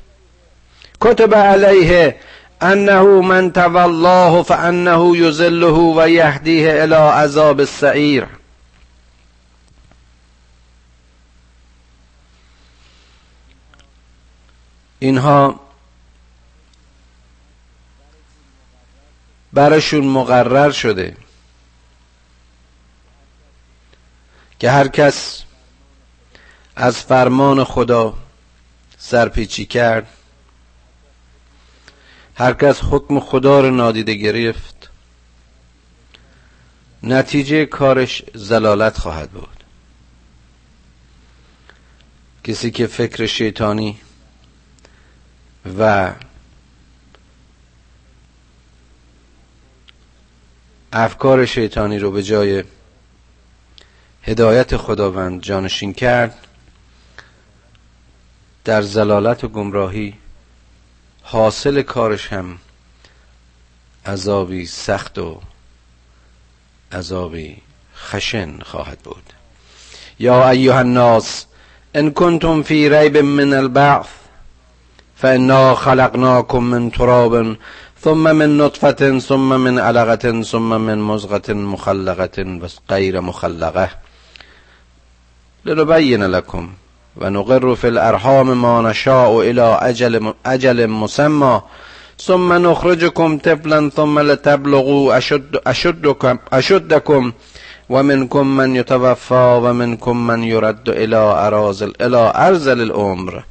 کتب 1.01 1.35
علیه 1.35 2.15
انه 2.65 3.21
من 3.21 3.51
تولاه 3.51 4.43
فانه 4.43 5.17
یذله 5.17 5.95
و 5.97 6.09
یهدیه 6.09 6.83
الى 6.83 6.95
عذاب 6.95 7.59
السعیر. 7.59 8.27
اینها 14.99 15.59
برشون 19.53 20.07
مقرر 20.07 20.71
شده 20.71 21.17
که 24.59 24.71
هر 24.71 24.87
کس 24.87 25.43
از 26.75 26.97
فرمان 26.97 27.63
خدا 27.63 28.13
سرپیچی 28.97 29.65
کرد. 29.65 30.07
هر 32.35 32.53
کس 32.53 32.81
حکم 32.83 33.19
خدا 33.19 33.61
رو 33.61 33.71
نادیده 33.71 34.13
گرفت. 34.13 34.89
نتیجه 37.03 37.65
کارش 37.65 38.23
زلالت 38.33 38.97
خواهد 38.97 39.31
بود. 39.31 39.63
کسی 42.43 42.71
که 42.71 42.87
فکر 42.87 43.25
شیطانی 43.25 43.97
و 45.79 46.13
افکار 50.93 51.45
شیطانی 51.45 51.99
رو 51.99 52.11
به 52.11 52.23
جای 52.23 52.63
هدایت 54.23 54.77
خداوند 54.77 55.41
جانشین 55.41 55.93
کرد 55.93 56.47
در 58.63 58.81
زلالت 58.81 59.43
و 59.43 59.47
گمراهی 59.47 60.13
حاصل 61.27 61.81
کارش 61.81 62.33
هم 62.33 62.57
عذابی 64.05 64.65
سخت 64.65 65.19
و 65.19 65.41
عذابی 66.91 67.57
خشن 67.97 68.59
خواهد 68.59 68.99
بود. 68.99 69.23
یا 70.19 70.49
ایها 70.49 70.79
الناس 70.79 71.45
ان 71.95 72.11
کنتم 72.11 72.61
فی 72.61 72.89
ریب 72.89 73.17
من 73.17 73.53
البعث 73.53 74.07
فانا 75.15 75.75
خلقناكم 75.75 76.63
من 76.63 76.91
تراب 76.91 77.57
ثم 78.01 78.35
من 78.35 78.57
نطفة 78.57 79.19
ثم 79.19 79.59
من 79.59 79.79
علقة 79.79 80.41
ثم 80.41 80.81
من 80.81 80.97
مزغة 80.97 81.53
مخلقة 81.53 82.59
غير 82.89 83.21
مخلقة. 83.21 83.89
لنبين 85.65 86.23
لكم 86.23 86.73
ونقر 87.17 87.75
في 87.75 87.87
الارحام 87.87 88.61
ما 88.61 88.89
نشاء 88.89 89.41
الى 89.41 89.79
اجل, 89.81 90.33
اجل 90.45 90.87
مسمى. 90.87 91.61
ثم 92.19 92.53
نخرجكم 92.53 93.37
طفلا 93.37 93.89
ثم 93.89 94.19
لتبلغوا 94.19 95.17
أشد 95.17 95.59
أشدكم, 95.67 96.37
أشدكم. 96.53 97.33
ومنكم 97.89 98.57
من 98.57 98.75
يتوفى 98.75 99.59
ومنكم 99.63 100.27
من 100.27 100.43
يرد 100.43 100.89
إلى 100.89 101.15
أرازل 101.17 101.93
إلى 102.01 102.33
أرزل 102.35 102.81
الأمر 102.81 103.43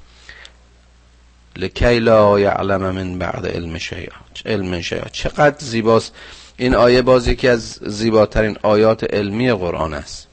لکی 1.56 1.98
لا 1.98 2.38
یعلم 2.38 2.94
من 2.94 3.18
بعد 3.18 3.46
علم 3.46 3.78
شیء 3.78 4.10
علم 4.46 4.80
شیء 4.80 5.02
چقدر 5.12 5.56
زیباست. 5.58 6.12
این 6.56 6.74
آیه 6.74 7.02
باز 7.02 7.28
یکی 7.28 7.48
از 7.48 7.78
زیباترین 7.82 8.56
آیات 8.62 9.14
علمی 9.14 9.52
قرآن 9.52 9.94
است. 9.94 10.26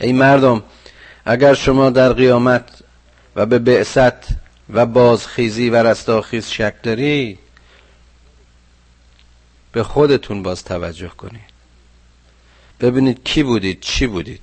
ای 0.00 0.12
مردم 0.12 0.62
اگر 1.30 1.54
شما 1.54 1.90
در 1.90 2.12
قیامت 2.12 2.82
و 3.36 3.46
به 3.46 3.58
بعثت 3.58 4.26
و 4.70 4.86
بازخیزی 4.86 5.70
و 5.70 5.82
رستاخیز 5.82 6.48
شک 6.48 6.74
دارید 6.82 7.38
به 9.72 9.82
خودتون 9.82 10.42
باز 10.42 10.64
توجه 10.64 11.08
کنید. 11.08 11.50
ببینید 12.80 13.24
کی 13.24 13.42
بودید 13.42 13.80
چی 13.80 14.06
بودید. 14.06 14.40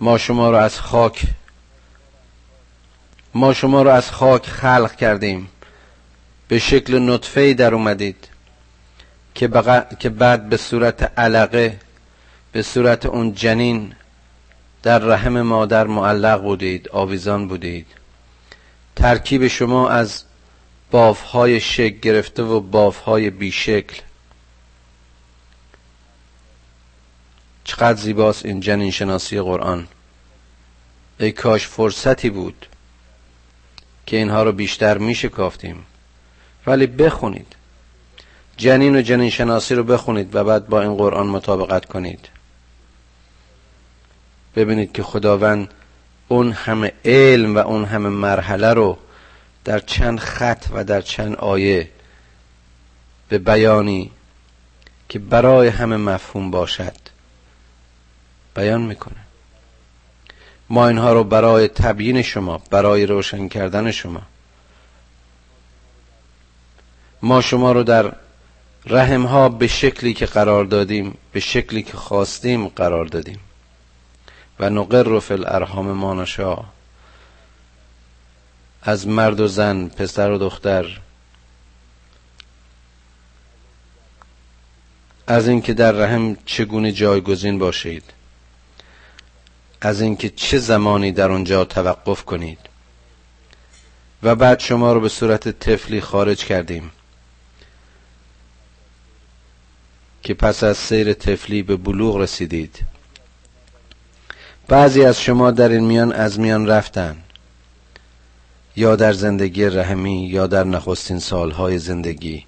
ما 0.00 0.18
شما 0.18 0.50
رو 0.50 0.56
از 0.56 0.80
خاک 0.80 1.22
ما 3.34 3.54
شما 3.54 3.82
رو 3.82 3.90
از 3.90 4.10
خاک 4.10 4.46
خلق 4.46 4.96
کردیم. 4.96 5.48
به 6.48 6.58
شکل 6.58 6.98
نطفه 6.98 7.54
در 7.54 7.74
اومدید 7.74 8.28
که, 9.34 9.50
که 9.98 10.08
بعد 10.08 10.48
به 10.48 10.56
صورت 10.56 11.18
علقه 11.18 11.80
به 12.52 12.62
صورت 12.62 13.06
اون 13.06 13.34
جنین 13.34 13.94
در 14.82 14.98
رحم 14.98 15.42
مادر 15.42 15.86
معلق 15.86 16.42
بودید 16.42 16.88
آویزان 16.88 17.48
بودید. 17.48 17.86
ترکیب 18.96 19.46
شما 19.46 19.88
از 19.88 20.24
بافهای 20.90 21.60
شکل 21.60 21.98
گرفته 21.98 22.42
و 22.42 22.60
بافهای 22.60 23.30
بیشکل. 23.30 23.96
چقدر 27.64 28.00
زیباست 28.00 28.46
این 28.46 28.60
جنین 28.60 28.90
شناسی 28.90 29.40
قرآن. 29.40 29.88
ای 31.20 31.32
کاش 31.32 31.66
فرصتی 31.66 32.30
بود 32.30 32.66
که 34.06 34.16
اینها 34.16 34.42
رو 34.42 34.52
بیشتر 34.52 34.98
میشه 34.98 35.28
کافتیم. 35.28 35.86
ولی 36.66 36.86
بخونید. 36.86 37.56
جنین 38.56 38.96
و 38.96 39.02
جنین 39.02 39.30
شناسی 39.30 39.74
رو 39.74 39.84
بخونید 39.84 40.34
و 40.34 40.44
بعد 40.44 40.66
با 40.66 40.82
این 40.82 40.96
قرآن 40.96 41.26
مطابقت 41.26 41.84
کنید. 41.84 42.28
ببینید 44.56 44.92
که 44.92 45.02
خداوند 45.02 45.68
اون 46.28 46.52
همه 46.52 46.92
علم 47.04 47.54
و 47.54 47.58
اون 47.58 47.84
همه 47.84 48.08
مرحله 48.08 48.72
رو 48.72 48.98
در 49.64 49.78
چند 49.78 50.18
خط 50.18 50.66
و 50.72 50.84
در 50.84 51.00
چند 51.00 51.36
آیه 51.36 51.90
به 53.28 53.38
بیانی 53.38 54.10
که 55.08 55.18
برای 55.18 55.68
همه 55.68 55.96
مفهوم 55.96 56.50
باشد. 56.50 56.96
بیان 58.54 58.82
می‌کنه. 58.82 59.16
ما 60.68 60.88
اینها 60.88 61.12
رو 61.12 61.24
برای 61.24 61.68
تبیین 61.68 62.22
شما 62.22 62.62
برای 62.70 63.06
روشن 63.06 63.48
کردن 63.48 63.90
شما. 63.90 64.22
ما 67.22 67.40
شما 67.40 67.72
رو 67.72 67.82
در 67.82 68.12
رحم 68.86 69.26
ها 69.26 69.48
به 69.48 69.66
شکلی 69.66 70.14
که 70.14 70.26
قرار 70.26 70.64
دادیم 70.64 71.18
به 71.32 71.40
شکلی 71.40 71.82
که 71.82 71.96
خواستیم 71.96 72.68
قرار 72.68 73.04
دادیم. 73.04 73.38
و 74.62 74.70
نقر 74.70 75.18
فی 75.18 75.34
الارحام 75.34 75.92
ما 75.92 76.14
نشا 76.14 76.58
از 78.82 79.06
مرد 79.06 79.40
و 79.40 79.46
زن 79.46 79.88
پسر 79.88 80.30
و 80.30 80.38
دختر. 80.38 81.00
از 85.26 85.48
اینکه 85.48 85.74
در 85.74 85.92
رحم 85.92 86.36
چگونه 86.46 86.92
جایگزین 86.92 87.58
باشید. 87.58 88.04
از 89.80 90.00
اینکه 90.00 90.30
چه 90.30 90.58
زمانی 90.58 91.12
در 91.12 91.30
اونجا 91.30 91.64
توقف 91.64 92.24
کنید. 92.24 92.58
و 94.22 94.34
بعد 94.34 94.60
شما 94.60 94.92
رو 94.92 95.00
به 95.00 95.08
صورت 95.08 95.48
طفلی 95.48 96.00
خارج 96.00 96.44
کردیم. 96.44 96.90
که 100.22 100.34
پس 100.34 100.64
از 100.64 100.76
سیر 100.76 101.12
طفلی 101.12 101.62
به 101.62 101.76
بلوغ 101.76 102.16
رسیدید. 102.16 102.91
بعضی 104.68 105.04
از 105.04 105.20
شما 105.20 105.50
در 105.50 105.68
این 105.68 105.84
میان 105.84 106.12
از 106.12 106.40
میان 106.40 106.66
رفتن 106.66 107.16
یا 108.76 108.96
در 108.96 109.12
زندگی 109.12 109.64
رحمی 109.64 110.26
یا 110.26 110.46
در 110.46 110.64
نخستین 110.64 111.18
سالهای 111.18 111.78
زندگی. 111.78 112.44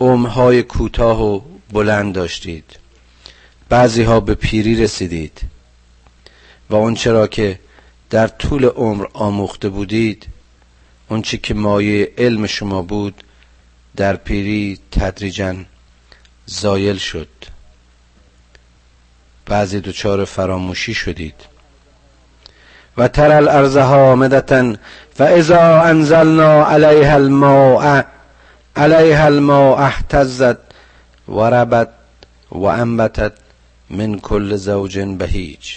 عمرهای 0.00 0.62
کوتاه 0.62 1.22
و 1.22 1.40
بلند 1.72 2.14
داشتید. 2.14 2.78
بعضی 3.68 4.02
ها 4.02 4.20
به 4.20 4.34
پیری 4.34 4.82
رسیدید. 4.82 5.40
و 6.70 6.74
اون 6.74 6.94
چرا 6.94 7.26
که 7.26 7.58
در 8.10 8.28
طول 8.28 8.64
عمر 8.64 9.06
آموخته 9.12 9.68
بودید 9.68 10.26
اون 11.08 11.22
که 11.22 11.54
مایه 11.54 12.12
علم 12.18 12.46
شما 12.46 12.82
بود 12.82 13.24
در 13.96 14.16
پیری 14.16 14.78
تدریجا 14.90 15.56
زایل 16.46 16.96
شد. 16.96 17.28
بعضی 19.46 19.80
دچار 19.80 20.24
فراموشی 20.24 20.94
شدید. 20.94 21.34
و 22.96 23.08
تر 23.08 23.32
الارض 23.32 23.76
حامدتا 23.76 24.74
فاذا 25.14 25.82
انزلنا 25.82 26.66
علیها 26.66 27.14
الماء 27.14 28.02
علیها 28.76 29.24
الماء 29.24 29.78
احتزت 29.78 30.56
و 31.28 31.40
ربت 31.40 31.88
و 32.52 32.64
انبتت 32.64 33.32
من 33.90 34.18
کل 34.18 34.56
زوج 34.56 34.98
بهیج. 34.98 35.74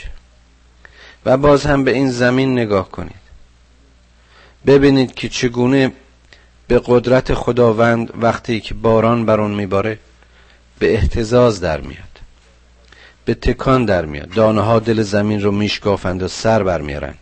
و 1.26 1.38
باز 1.38 1.66
هم 1.66 1.84
به 1.84 1.92
این 1.92 2.12
زمین 2.12 2.54
نگاه 2.54 2.92
کنید. 2.92 3.26
ببینید 4.66 5.14
که 5.14 5.30
چگونه 5.30 5.92
به 6.68 6.82
قدرت 6.86 7.34
خداوند 7.34 8.24
وقتی 8.24 8.60
که 8.60 8.74
باران 8.74 9.26
بر 9.26 9.42
اون 9.42 9.54
میباره 9.54 10.00
به 10.80 10.94
احتزاز 10.94 11.62
در 11.62 11.82
میاد. 11.82 12.15
به 13.26 13.34
تکان 13.34 13.86
در 13.86 14.06
میاد. 14.06 14.30
دانه 14.30 14.62
ها 14.62 14.80
دل 14.80 15.02
زمین 15.02 15.42
رو 15.42 15.52
میشکافند 15.52 16.24
و 16.24 16.28
سر 16.28 16.64
برمیارن 16.64 17.14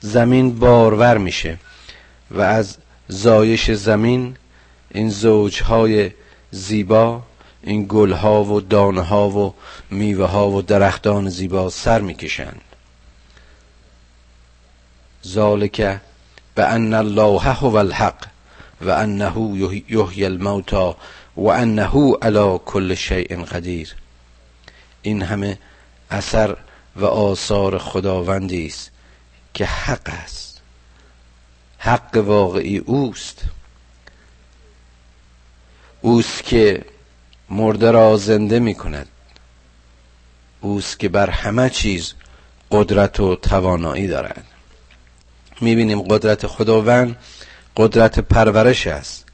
زمین 0.00 0.58
بارور 0.58 1.18
میشه 1.18 1.58
و 2.30 2.40
از 2.40 2.76
زایش 3.08 3.70
زمین 3.70 4.36
این 4.90 5.10
زوجهای 5.10 6.10
زیبا 6.50 7.22
این 7.62 7.86
گلها 7.88 8.44
و 8.44 8.60
دانه 8.60 9.02
ها 9.02 9.30
و 9.30 9.54
میوه 9.90 10.26
ها 10.26 10.50
و 10.50 10.62
درختان 10.62 11.28
زیبا 11.28 11.70
سر 11.70 12.00
می‌کشند. 12.00 12.60
ذالک 15.26 16.00
به 16.54 16.64
ان 16.64 16.94
الله 16.94 17.40
هو 17.40 17.76
الحق 17.76 18.26
و 18.80 18.90
انه 18.90 19.32
یحیی 19.88 20.24
الموتا 20.24 20.96
و 21.36 21.46
انه 21.46 22.16
علی 22.22 22.58
کل 22.64 22.94
شیء 22.94 23.44
قدیر. 23.44 23.94
این 25.04 25.22
همه 25.22 25.58
اثر 26.10 26.56
و 26.96 27.04
آثار 27.04 27.78
خداوندی 27.78 28.66
است 28.66 28.90
که 29.54 29.64
حق 29.64 30.08
است. 30.24 30.60
حق 31.78 32.16
واقعی 32.16 32.78
اوست. 32.78 33.42
اوست 36.00 36.44
که 36.44 36.84
مرده 37.50 37.90
را 37.90 38.16
زنده 38.16 38.58
می 38.58 38.74
کند. 38.74 39.08
اوست 40.60 40.98
که 40.98 41.08
بر 41.08 41.30
همه 41.30 41.70
چیز 41.70 42.14
قدرت 42.70 43.20
و 43.20 43.36
توانایی 43.36 44.06
دارد. 44.06 44.44
می‌بینیم 45.60 46.02
قدرت 46.02 46.46
خداوند 46.46 47.16
قدرت 47.76 48.18
پرورش 48.18 48.86
است. 48.86 49.24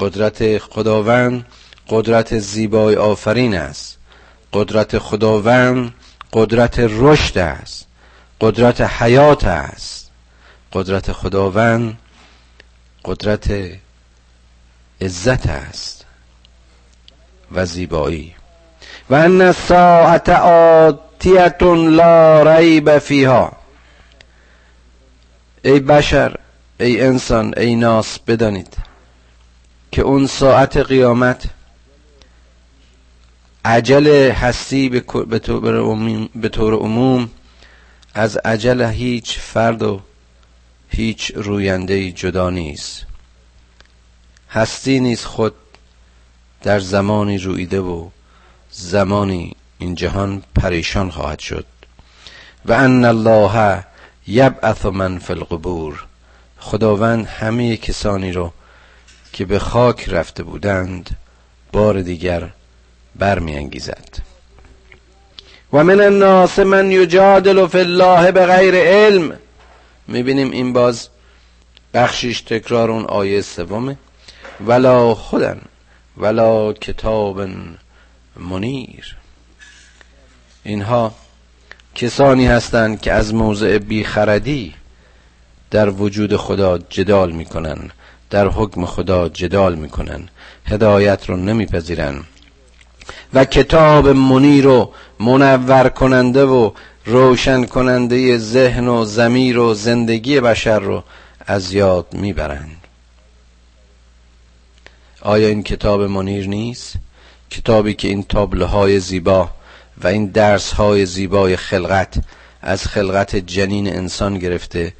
قدرت 0.00 0.58
خداوند 0.58 1.46
قدرت 1.88 2.38
زیبای 2.38 2.96
آفرین 2.96 3.54
است. 3.54 3.99
قدرت 4.52 4.98
خداوند 4.98 5.94
قدرت 6.32 6.74
رشد 6.78 7.38
است 7.38 7.86
قدرت 8.40 8.80
حیات 8.80 9.44
است. 9.44 10.10
قدرت 10.72 11.12
خداوند 11.12 11.98
قدرت 13.04 13.54
عزت 15.00 15.46
است 15.46 16.06
و 17.52 17.66
زیبایی. 17.66 18.34
و 19.10 19.14
ان 19.14 19.52
ساعت 19.52 20.28
آتیت 20.28 21.62
لا 21.62 22.42
ریب 22.42 22.98
فیها. 22.98 23.52
ای 25.64 25.80
بشر 25.80 26.36
ای 26.80 27.00
انسان 27.00 27.54
ای 27.56 27.74
ناس 27.74 28.18
بدانید 28.18 28.76
که 29.92 30.02
اون 30.02 30.26
ساعت 30.26 30.76
قیامت 30.76 31.44
عجل 33.64 34.30
هستی 34.30 34.88
به 36.34 36.48
طور 36.48 36.74
عموم 36.74 37.30
از 38.14 38.36
عجل 38.36 38.82
هیچ 38.82 39.38
فرد 39.38 39.82
و 39.82 40.00
هیچ 40.88 41.32
روینده 41.34 42.10
جدا 42.10 42.50
نیست. 42.50 43.06
هستی 44.50 45.00
نیست 45.00 45.24
خود 45.24 45.54
در 46.62 46.80
زمانی 46.80 47.38
رویده 47.38 47.80
و 47.80 48.08
زمانی 48.70 49.56
این 49.78 49.94
جهان 49.94 50.42
پریشان 50.54 51.10
خواهد 51.10 51.38
شد. 51.38 51.66
و 52.64 52.72
ان 52.72 53.04
الله 53.04 53.84
یبعث 54.26 54.86
من 54.86 55.18
فی 55.18 55.32
القبور. 55.32 56.04
خداوند 56.58 57.26
همه 57.26 57.76
کسانی 57.76 58.32
رو 58.32 58.52
که 59.32 59.44
به 59.44 59.58
خاک 59.58 60.08
رفته 60.08 60.42
بودند 60.42 61.16
بار 61.72 62.02
دیگر 62.02 62.50
برمیانگیزد. 63.20 64.08
و 65.72 65.84
من 65.84 66.00
الناس 66.00 66.58
من 66.58 66.90
یجادل 66.90 67.66
فی 67.66 67.78
الله 67.78 68.32
به 68.32 68.46
غیر 68.46 68.74
علم. 68.74 69.32
می‌بینیم 70.08 70.50
این 70.50 70.72
باز 70.72 71.08
بخشیش 71.94 72.40
تکرار 72.40 72.90
اون 72.90 73.04
آیه 73.04 73.40
سومه. 73.40 73.96
ولا 74.66 75.14
خودن 75.14 75.60
ولا 76.16 76.72
کتاب 76.72 77.48
منیر. 78.36 79.16
اینها 80.64 81.14
کسانی 81.94 82.46
هستند 82.46 83.00
که 83.00 83.12
از 83.12 83.34
موضع 83.34 83.78
بیخردی 83.78 84.74
در 85.70 85.90
وجود 85.90 86.36
خدا 86.36 86.78
جدال 86.78 87.32
می‌کنن 87.32 87.90
در 88.30 88.48
حکم 88.48 88.86
خدا 88.86 89.28
جدال 89.28 89.74
می‌کنن 89.74 90.28
هدایت 90.66 91.28
رو 91.28 91.36
نمیپذیرن. 91.36 92.24
و 93.34 93.44
کتاب 93.44 94.08
منیر 94.08 94.66
و 94.66 94.92
منور 95.20 95.88
کننده 95.88 96.44
و 96.44 96.70
روشن 97.06 97.64
کننده 97.64 98.38
ذهن 98.38 98.88
و 98.88 99.04
زمیر 99.04 99.58
و 99.58 99.74
زندگی 99.74 100.40
بشر 100.40 100.78
رو 100.78 101.02
از 101.46 101.72
یاد 101.72 102.06
می‌برند 102.12 102.76
آیا 105.22 105.48
این 105.48 105.62
کتاب 105.62 106.02
منیر 106.02 106.48
نیست؟ 106.48 106.94
کتابی 107.50 107.94
که 107.94 108.08
این 108.08 108.22
تابلوهای 108.22 109.00
زیبا 109.00 109.50
و 110.02 110.06
این 110.06 110.26
درس 110.26 110.72
های 110.72 111.06
زیبای 111.06 111.56
خلقت 111.56 112.14
از 112.62 112.86
خلقت 112.86 113.36
جنین 113.36 113.96
انسان 113.96 114.38
گرفته 114.38 114.92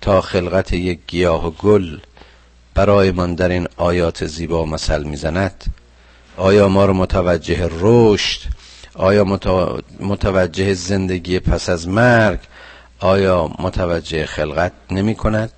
تا 0.00 0.20
خلقت 0.20 0.72
یک 0.72 0.98
گیاه 1.06 1.46
و 1.46 1.50
گل 1.50 1.98
برایمان 2.74 3.34
در 3.34 3.48
این 3.48 3.68
آیات 3.76 4.26
زیبا 4.26 4.64
مثل 4.66 5.02
می‌زند 5.04 5.64
آیا 6.38 6.68
ما 6.68 6.84
رو 6.86 6.94
متوجه 6.94 7.70
رشد؟ 7.80 8.40
آیا 8.94 9.24
متوجه 10.00 10.74
زندگی 10.74 11.38
پس 11.38 11.68
از 11.68 11.88
مرگ؟ 11.88 12.38
آیا 13.00 13.50
متوجه 13.58 14.26
خلقت 14.26 14.72
نمی 14.90 15.14
کند؟ 15.14 15.50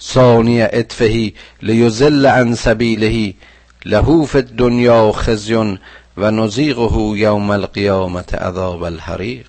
ثانی 0.00 0.62
اطفهی 0.62 1.34
لیزل 1.62 2.26
عن 2.26 2.54
سبیلهی 2.54 3.36
لهوف 3.84 4.36
الدنیا 4.36 5.12
خزیون 5.12 5.78
و 6.16 6.30
نزیقه 6.30 7.18
یوم 7.18 7.50
القیامت 7.50 8.34
عذاب 8.34 8.82
الحریق. 8.82 9.48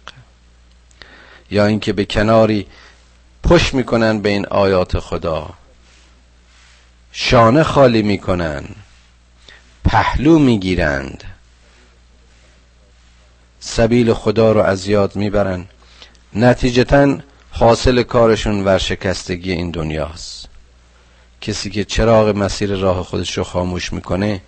یا 1.51 1.65
اینکه 1.65 1.93
به 1.93 2.05
کناری 2.05 2.65
پشت 3.43 3.73
می‌کنن 3.73 4.19
به 4.19 4.29
این 4.29 4.45
آیات 4.45 4.99
خدا. 4.99 5.49
شانه 7.11 7.63
خالی 7.63 8.01
می‌کنن 8.01 8.63
پهلو 9.87 10.39
می‌گیرند. 10.39 11.23
سبیل 13.59 14.13
خدا 14.13 14.51
رو 14.51 14.61
از 14.61 14.87
یاد 14.87 15.15
می‌برن. 15.15 15.65
نتیجتا 16.33 17.17
حاصل 17.51 18.03
کارشون 18.03 18.63
ورشکستگی 18.65 19.51
این 19.51 19.71
دنیاست. 19.71 20.47
کسی 21.41 21.69
که 21.69 21.85
چراغ 21.85 22.37
مسیر 22.37 22.75
راه 22.75 23.03
خودش 23.03 23.37
رو 23.37 23.43
خاموش 23.43 23.93
می‌کنه 23.93 24.41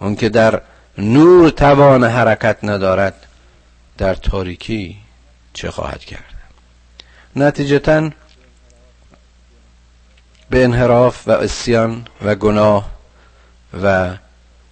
اون 0.00 0.16
که 0.16 0.28
در 0.28 0.62
نور 0.98 1.50
توان 1.50 2.04
حرکت 2.04 2.58
ندارد 2.62 3.26
در 3.98 4.14
تاریکی 4.14 4.96
چه 5.52 5.70
خواهد 5.70 6.04
کرد؟ 6.04 6.34
نتیجتا 7.36 8.10
به 10.50 10.64
انحراف 10.64 11.28
و 11.28 11.30
اسیان 11.30 12.06
و 12.22 12.34
گناه 12.34 12.90
و 13.82 14.16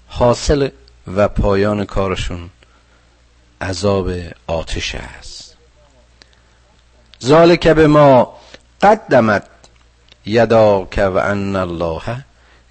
حاصل 0.08 0.68
و 1.14 1.28
پایان 1.28 1.84
کارشون 1.84 2.50
عذاب 3.60 4.10
آتش 4.46 4.94
است. 4.94 5.56
ذالک 7.24 7.68
به 7.68 7.86
ما 7.86 8.36
قدمت 8.82 9.46
یداک 10.26 11.00
و 11.14 11.16
ان 11.18 11.56
الله 11.56 12.24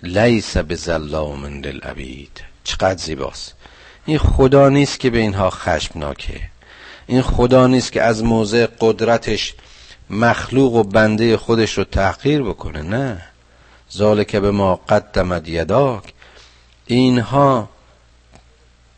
لیس 0.03 0.57
به 0.57 0.75
ظلام 0.75 1.45
للعبید. 1.45 2.43
چقدر 2.63 2.97
زیباست. 2.97 3.53
این 4.05 4.17
خدا 4.17 4.69
نیست 4.69 4.99
که 4.99 5.09
به 5.09 5.17
اینها 5.17 5.49
خشمناکه. 5.49 6.41
این 7.07 7.21
خدا 7.21 7.67
نیست 7.67 7.91
که 7.91 8.01
از 8.01 8.23
موضع 8.23 8.67
قدرتش 8.79 9.53
مخلوق 10.09 10.73
و 10.73 10.83
بنده 10.83 11.37
خودش 11.37 11.77
رو 11.77 11.83
تحقیر 11.83 12.43
بکنه 12.43 12.81
نه. 12.81 13.21
ذالک 13.91 14.35
به 14.35 14.51
ما 14.51 14.75
قدمت 14.75 15.47
یداک. 15.47 16.13
اینها 16.85 17.69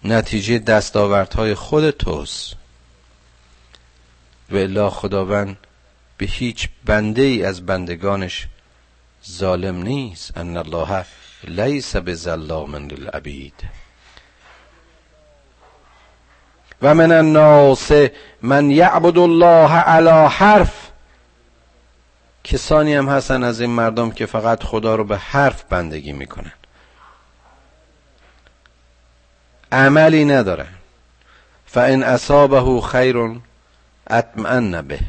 نتیجه 0.03 0.59
دستاوردهای 0.59 1.55
خود 1.55 1.89
توست. 1.89 2.55
و 4.49 4.55
الا 4.55 4.89
خداوند 4.89 5.57
به 6.17 6.25
هیچ 6.25 6.69
بنده 6.85 7.21
ای 7.21 7.45
از 7.45 7.65
بندگانش 7.65 8.47
ظالم 9.31 9.81
نیست. 9.81 10.37
ان 10.37 10.57
الله 10.57 11.05
لیس 11.43 11.95
به 11.95 12.13
ظلام 12.13 12.75
للعبید. 12.75 13.63
و 16.81 16.95
من 16.95 17.11
الناس 17.11 17.91
من 18.41 18.71
یعبد 18.71 19.17
الله 19.17 19.71
علی 19.71 20.27
حرف. 20.29 20.88
کسانی 22.43 22.95
هم 22.95 23.09
هستن 23.09 23.43
از 23.43 23.61
این 23.61 23.69
مردم 23.69 24.11
که 24.11 24.25
فقط 24.25 24.63
خدا 24.63 24.95
رو 24.95 25.03
به 25.03 25.17
حرف 25.17 25.63
بندگی 25.63 26.13
می‌کنن. 26.13 26.53
عملی 29.71 30.25
ندارن 30.25 30.67
فان 31.65 32.03
اصابه 32.03 32.81
خیر 32.81 33.39
اطمئن 34.07 34.81
به 34.81 34.99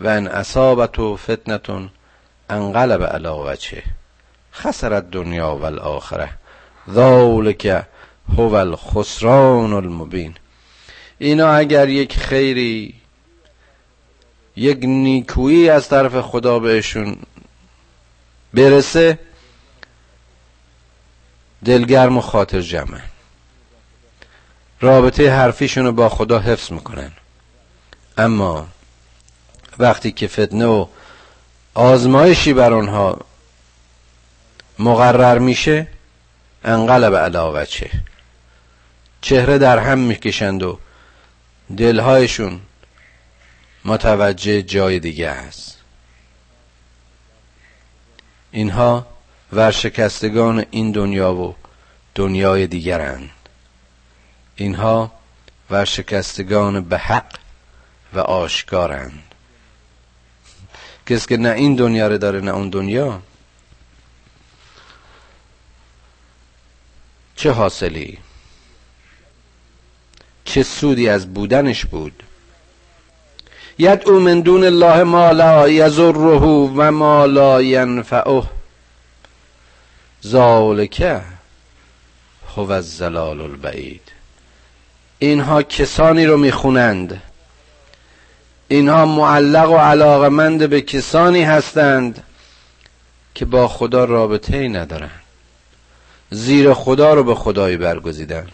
و 0.00 0.08
ان 0.08 0.26
اصابته 0.26 1.16
فتنه 1.16 1.90
انقلب 2.50 3.02
علی 3.02 3.28
وجهه 3.28 3.82
خسر 4.52 4.92
الدنیا 4.92 5.56
و 5.56 5.64
الاخره 5.64 6.30
ذالک 6.90 7.84
هو 8.38 8.54
الخسران 8.54 9.72
المبین 9.72 10.34
اینا 11.18 11.48
اگر 11.48 11.88
یک 11.88 12.18
خیری 12.18 12.94
یک 14.56 14.78
نیکویی 14.82 15.70
از 15.70 15.88
طرف 15.88 16.20
خدا 16.20 16.58
بهشون 16.58 17.16
برسه 18.54 19.18
دلگرم 21.64 22.18
و 22.18 22.20
خاطر 22.20 22.60
جمع 22.60 23.00
رابطه 24.80 25.30
حرفیشون 25.30 25.84
رو 25.84 25.92
با 25.92 26.08
خدا 26.08 26.38
حفظ 26.38 26.72
می‌کنن. 26.72 27.12
اما 28.18 28.66
وقتی 29.78 30.12
که 30.12 30.28
فتنه 30.28 30.66
و 30.66 30.86
آزمایشی 31.74 32.52
بر 32.52 32.72
آنها 32.72 33.18
مقرر 34.78 35.38
میشه 35.38 35.86
انقلب 36.64 37.16
علاوچه 37.16 37.90
چهره 39.20 39.58
در 39.58 39.78
هم 39.78 39.98
می‌کشند 39.98 40.62
و 40.62 40.78
دلهایشون 41.76 42.60
متوجه 43.84 44.62
جای 44.62 45.00
دیگه 45.00 45.28
است. 45.28 45.78
اینها 48.50 49.06
ورشکستگان 49.52 50.64
این 50.70 50.92
دنیا 50.92 51.34
و 51.34 51.54
دنیای 52.14 52.66
دیگرند. 52.66 53.30
اینها 54.56 55.12
ورشکستگان 55.70 56.80
به 56.80 56.98
حق 56.98 57.38
و 58.12 58.18
آشکارند. 58.18 59.22
کسی 61.06 61.26
که 61.26 61.36
نه 61.36 61.50
این 61.50 61.76
دنیا 61.76 62.08
رو 62.08 62.18
داره 62.18 62.40
نه 62.40 62.50
اون 62.50 62.70
دنیا 62.70 63.22
چه 67.36 67.50
حاصلی؟ 67.50 68.18
چه 70.44 70.62
سودی 70.62 71.08
از 71.08 71.34
بودنش 71.34 71.84
بود؟ 71.84 72.22
یدعو 73.78 74.20
من 74.20 74.40
دون 74.40 74.64
الله 74.64 75.02
ما 75.02 75.30
لا 75.30 75.68
یضره 75.68 76.38
و 76.76 76.90
ما 76.90 77.26
لا 77.26 77.62
ینفعه. 77.62 78.42
ذالک 80.26 81.20
هو 82.56 82.70
الزلال 82.70 83.40
البعید. 83.40 84.12
اینها 85.18 85.62
کسانی 85.62 86.26
رو 86.26 86.36
می‌خونند. 86.36 87.22
اینها 88.68 89.06
معلق 89.06 89.70
و 89.70 89.76
علاقمند 89.76 90.70
به 90.70 90.80
کسانی 90.80 91.42
هستند 91.42 92.24
که 93.34 93.44
با 93.44 93.68
خدا 93.68 94.04
رابطه 94.04 94.56
ای 94.56 94.68
ندارند 94.68 95.20
زیر 96.30 96.74
خدا 96.74 97.14
رو 97.14 97.24
به 97.24 97.34
خدایی 97.34 97.76
برگزیدن. 97.76 98.46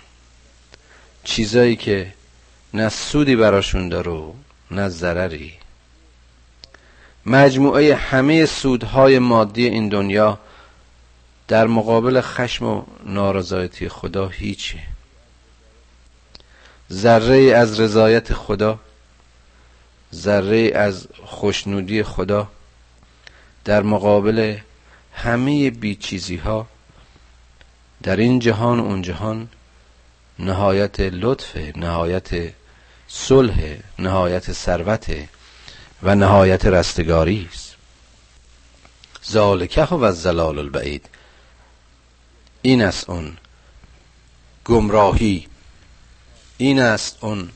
چیزایی 1.24 1.76
که 1.76 2.12
نه 2.74 2.88
سودی 2.88 3.37
براشون 3.37 3.88
داره 3.88 4.22
نه 4.70 4.88
ضرری. 4.88 5.52
مجموعه 7.26 7.94
همه 7.94 8.46
سودهای 8.46 9.18
مادی 9.18 9.66
این 9.66 9.88
دنیا 9.88 10.38
در 11.48 11.66
مقابل 11.66 12.20
خشم 12.20 12.66
و 12.66 12.83
نارضایتی 13.06 13.88
خدا 13.88 14.28
هیچه 14.28 14.78
ذره 16.92 17.37
از 17.56 17.80
رضایت 17.80 18.33
خدا 18.33 18.80
ذره 20.14 20.72
از 20.74 21.09
خوشنودی 21.24 22.02
خدا 22.02 22.48
در 23.64 23.83
مقابل 23.83 24.56
همه 25.14 25.70
بیچیزی 25.70 26.37
ها 26.37 26.66
در 28.02 28.16
این 28.16 28.38
جهان 28.38 28.80
و 28.80 28.85
اون 28.85 29.02
جهان 29.02 29.48
نهایت 30.38 31.00
لطف 31.00 31.56
نهایت 31.76 32.52
صلح 33.12 33.77
نهایت 33.99 34.53
ثروت 34.53 35.29
و 36.03 36.14
نهایت 36.14 36.66
رستگاری 36.66 37.49
است. 37.53 37.77
ذالکه 39.31 39.85
و 39.85 40.12
زلال 40.12 40.59
البعید. 40.59 41.09
این 42.62 42.83
است 42.83 43.11
اون 43.11 43.37
گمراهی 44.64 45.49
این 46.59 46.81
است 46.81 47.18
اون 47.20 47.51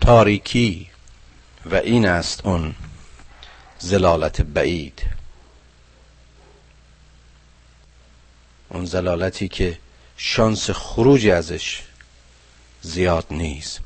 تاریکی 0.00 0.90
و 1.66 1.74
این 1.74 2.08
است 2.08 2.46
اون 2.46 2.74
زلالت 3.78 4.40
بعید. 4.40 5.02
اون 8.68 8.84
زلالتی 8.84 9.48
که 9.48 9.78
شانس 10.16 10.70
خروج 10.70 11.26
ازش 11.26 11.82
زیاد 12.82 13.26
نیست. 13.30 13.80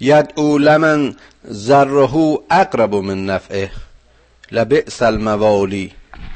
یدعو. 0.00 0.58
لمن 0.58 1.16
ذره 1.46 2.38
اقرب 2.50 2.94
من 2.94 3.26
نفعه. 3.26 3.70
لبئس 4.52 5.02
الموالی 5.02 5.92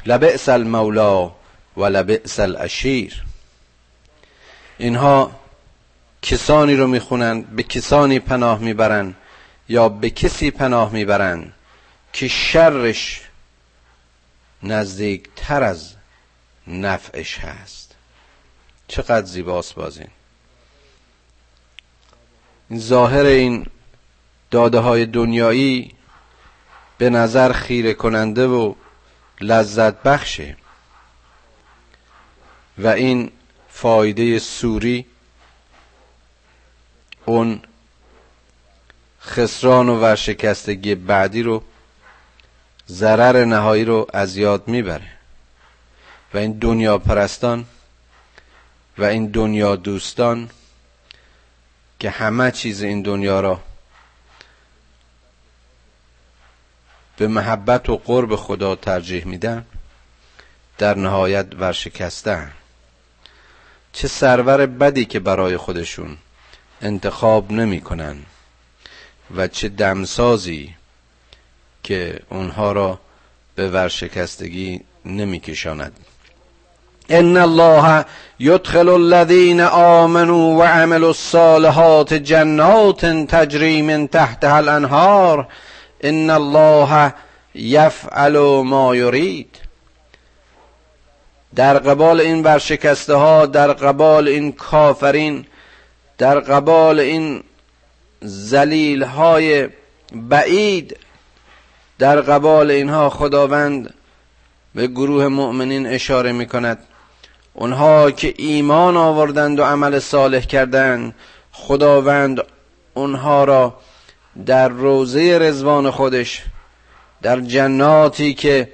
لبئس 0.06 0.48
المولا 0.48 1.30
و 1.76 1.84
لبئس 1.84 2.40
الاشیر. 2.40 3.24
اینها 4.78 5.30
کسانی 6.22 6.76
رو 6.76 6.86
می‌خونند 6.86 7.56
به 7.56 7.62
کسانی 7.62 8.18
پناه 8.18 8.58
می‌برند 8.58 9.14
یا 9.68 9.88
به 9.88 10.10
کسی 10.10 10.50
پناه 10.50 10.92
می‌برند 10.92 11.52
که 12.12 12.28
شرش 12.28 13.20
نزدیک 14.62 15.28
تر 15.36 15.62
از 15.62 15.94
نفعش 16.66 17.38
هست. 17.38 17.94
چقدر 18.88 19.26
زیباست 19.26 19.74
بازین. 19.74 20.08
ظاهر 22.78 23.24
این 23.24 23.66
داده 24.50 24.78
های 24.78 25.06
دنیایی 25.06 25.94
به 26.98 27.10
نظر 27.10 27.52
خیره 27.52 27.94
کننده 27.94 28.46
و 28.46 28.74
لذت 29.40 30.02
بخشه. 30.02 30.56
و 32.78 32.86
این 32.86 33.30
فایده 33.68 34.38
سوری 34.38 35.06
اون 37.24 37.62
خسران 39.22 39.88
و 39.88 40.00
ورشکستگی 40.00 40.94
بعدی 40.94 41.42
رو 41.42 41.62
ضرر 42.88 43.44
نهایی 43.44 43.84
رو 43.84 44.06
از 44.12 44.36
یاد 44.36 44.68
می‌بره. 44.68 45.08
و 46.34 46.38
این 46.38 46.52
دنیا 46.52 46.98
پرستان 46.98 47.64
و 48.98 49.04
این 49.04 49.26
دنیا 49.26 49.76
دوستان 49.76 50.50
که 52.02 52.10
همه 52.10 52.50
چیز 52.50 52.82
این 52.82 53.02
دنیا 53.02 53.40
را 53.40 53.60
به 57.16 57.28
محبت 57.28 57.88
و 57.88 57.96
قرب 57.96 58.36
خدا 58.36 58.76
ترجیح 58.76 59.24
میدن 59.26 59.64
در 60.78 60.94
نهایت 60.94 61.46
ورشکستن. 61.58 62.52
چه 63.92 64.08
سرور 64.08 64.66
بدی 64.66 65.04
که 65.04 65.20
برای 65.20 65.56
خودشون 65.56 66.18
انتخاب 66.80 67.52
نمی‌کنن 67.52 68.16
و 69.36 69.48
چه 69.48 69.68
دمسازی 69.68 70.74
که 71.82 72.20
اونها 72.28 72.72
را 72.72 73.00
به 73.54 73.70
ورشکستگی 73.70 74.80
نمیکشاند. 75.04 75.96
ان 77.10 77.36
الله 77.36 78.04
يدخل 78.40 78.88
الذين 78.88 79.60
آمنوا 79.60 80.58
وعملوا 80.58 81.10
الصالحات 81.10 82.14
جنات 82.14 83.06
تجري 83.06 83.82
من 83.82 84.08
تحتها 84.08 84.58
الانهار 84.58 85.46
ان 86.04 86.30
الله 86.30 87.12
یفعل 87.54 88.38
ما 88.64 88.96
یرید 88.96 89.58
در 91.54 91.78
قبال 91.78 92.20
این 92.20 92.42
ورشکسته 92.42 93.14
ها 93.14 93.46
در 93.46 93.72
قبال 93.72 94.28
این 94.28 94.52
کافرین 94.52 95.46
در 96.18 96.40
قبال 96.40 97.00
این 97.00 97.42
زلیل 98.20 99.02
های 99.02 99.68
بعید 100.12 100.96
در 101.98 102.20
قبال 102.20 102.70
اینها 102.70 103.10
خداوند 103.10 103.94
به 104.74 104.86
گروه 104.86 105.28
مؤمنین 105.28 105.86
اشاره 105.86 106.32
می 106.32 106.46
کند 106.46 106.78
اونها 107.54 108.10
که 108.10 108.34
ایمان 108.36 108.96
آوردند 108.96 109.60
و 109.60 109.64
عمل 109.64 109.98
صالح 109.98 110.40
کردند 110.40 111.14
خداوند 111.52 112.40
اونها 112.94 113.44
را 113.44 113.74
در 114.46 114.68
روزه 114.68 115.38
رزوان 115.38 115.90
خودش 115.90 116.42
در 117.22 117.40
جناتی 117.40 118.34
که 118.34 118.68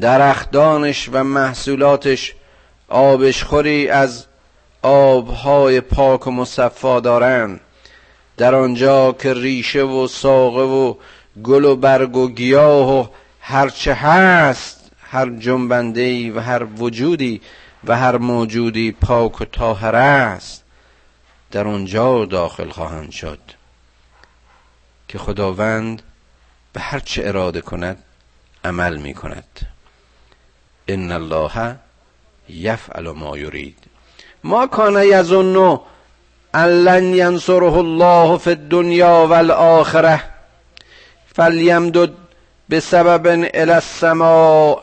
درختانش 0.00 1.08
و 1.12 1.24
محصولاتش 1.24 2.34
آبشخوری 2.88 3.88
از 3.88 4.26
آبهای 4.82 5.80
پاک 5.80 6.26
و 6.26 6.30
مصفا 6.30 7.00
دارند. 7.00 7.60
در 8.36 8.54
آنجا 8.54 9.12
که 9.12 9.34
ریشه 9.34 9.82
و 9.82 10.06
ساقه 10.06 10.62
و 10.62 10.94
گل 11.42 11.64
و 11.64 11.76
برگ 11.76 12.16
و 12.16 12.28
گیاه 12.28 13.00
و 13.00 13.06
هرچه 13.40 13.94
هست 13.94 14.90
هر 15.10 15.30
جنبنده 15.30 16.32
و 16.32 16.38
هر 16.38 16.64
وجودی 16.64 17.40
و 17.84 17.96
هر 17.96 18.16
موجودی 18.16 18.92
پاک 18.92 19.40
و 19.40 19.44
طاهر 19.44 19.96
است 19.96 20.64
در 21.50 21.68
آنجا 21.68 22.24
داخل 22.24 22.70
خواهند 22.70 23.10
شد. 23.10 23.38
که 25.08 25.18
خداوند 25.18 26.02
به 26.72 26.80
هر 26.80 26.98
چه 26.98 27.22
اراده 27.24 27.60
کند 27.60 28.02
عمل 28.64 28.96
می 28.96 29.14
کند 29.14 29.66
ان 30.88 31.12
الله 31.12 31.76
یفعل 32.48 33.10
ما 33.10 33.38
یرید. 33.38 33.78
ما 34.44 34.66
کان 34.66 35.02
یظن 35.02 35.80
ان 36.54 37.14
ینصره 37.14 37.72
الله 37.72 38.38
فی 38.38 38.50
الدنیا 38.50 39.26
والآخره 39.26 40.24
فلیمدد 41.34 42.10
بسبب 42.70 43.26
الى 43.54 43.72
السماء 43.72 44.82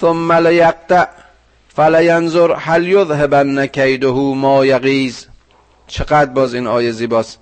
ثم 0.00 0.32
لیقطع 0.32 1.08
فلینظر 1.76 2.54
هل 2.56 2.88
یذهبن 2.88 3.66
کیده 3.66 4.10
ما 4.12 4.66
یغیز 4.66 5.26
چقدر 5.86 6.30
باز 6.30 6.54
این 6.54 6.66
آیه 6.66 6.92
زیباست. 6.92 7.38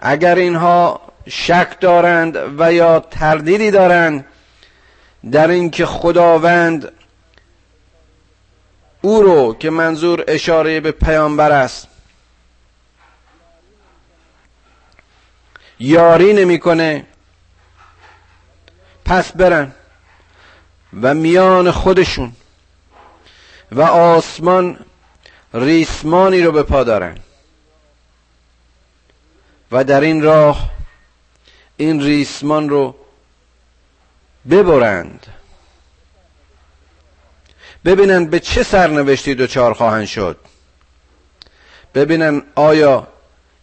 اگر 0.00 0.34
اینها 0.34 1.00
شک 1.28 1.80
دارند 1.80 2.60
و 2.60 2.72
یا 2.72 3.00
تردیدی 3.00 3.70
دارند 3.70 4.24
در 5.32 5.50
اینکه 5.50 5.86
خداوند 5.86 6.92
او 9.02 9.22
رو 9.22 9.54
که 9.54 9.70
منظور 9.70 10.24
اشاره 10.28 10.80
به 10.80 10.90
پیامبر 10.92 11.52
است 11.52 11.88
یاری 15.78 16.32
نمی‌کنه 16.32 17.06
پس 19.04 19.32
برن 19.32 19.72
و 21.02 21.14
میان 21.14 21.70
خودشون 21.70 22.32
و 23.72 23.82
آسمان 23.82 24.78
ریسمانی 25.54 26.42
رو 26.42 26.52
به 26.52 26.62
پا 26.62 26.84
دارن. 26.84 27.18
و 29.72 29.84
در 29.84 30.00
این 30.00 30.22
راه 30.22 30.70
این 31.76 32.02
ریسمان 32.02 32.68
رو 32.68 32.94
ببرند. 34.50 35.26
ببینن 37.84 38.24
به 38.24 38.40
چه 38.40 38.62
سرنوشتی 38.62 39.34
دوچار 39.34 39.74
خواهند 39.74 40.06
شد. 40.06 40.36
ببینن 41.94 42.42
آیا 42.54 43.06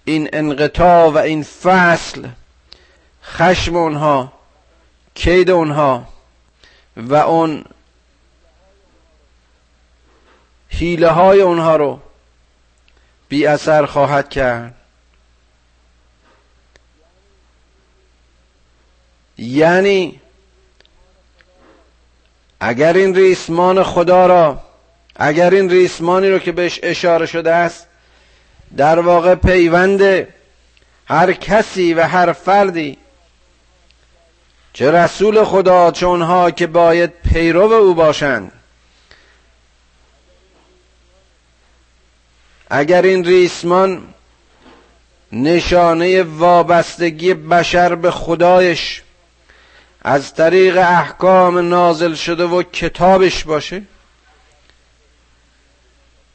این 0.05 0.29
انقطاع 0.33 1.09
و 1.09 1.17
این 1.17 1.43
فصل 1.43 2.27
خشم 3.23 3.75
اونها 3.75 4.33
کید 5.15 5.49
اونها 5.49 6.07
و 6.97 7.15
اون 7.15 7.63
حیله 10.79 11.09
های 11.09 11.41
اونها 11.41 11.75
رو 11.75 11.99
بی 13.29 13.47
اثر 13.47 13.85
خواهد 13.85 14.29
کرد. 14.29 14.73
یعنی 19.37 20.19
اگر 22.59 22.93
این 22.93 23.15
ریسمان 23.15 23.83
خدا 23.83 24.25
را 24.25 24.59
اگر 25.15 25.49
این 25.49 25.69
ریسمانی 25.69 26.29
رو 26.29 26.39
که 26.39 26.51
بهش 26.51 26.79
اشاره 26.83 27.25
شده 27.25 27.53
است 27.53 27.87
در 28.77 28.99
واقع 28.99 29.35
پیوند 29.35 30.27
هر 31.05 31.33
کسی 31.33 31.93
و 31.93 32.01
هر 32.01 32.33
فردی 32.33 32.97
چه 34.73 34.91
رسول 34.91 35.43
خدا 35.43 35.91
چه 35.91 36.05
اونها 36.05 36.51
که 36.51 36.67
باید 36.67 37.13
پیرو 37.33 37.71
او 37.71 37.93
باشند 37.93 38.51
اگر 42.75 43.01
این 43.01 43.25
ریسمان 43.25 44.03
نشانه 45.31 46.23
وابستگی 46.23 47.33
بشر 47.33 47.95
به 47.95 48.11
خدایش 48.11 49.01
از 50.01 50.33
طریق 50.33 50.77
احکام 50.77 51.57
نازل 51.69 52.13
شده 52.13 52.43
و 52.43 52.63
کتابش 52.63 53.43
باشه 53.43 53.81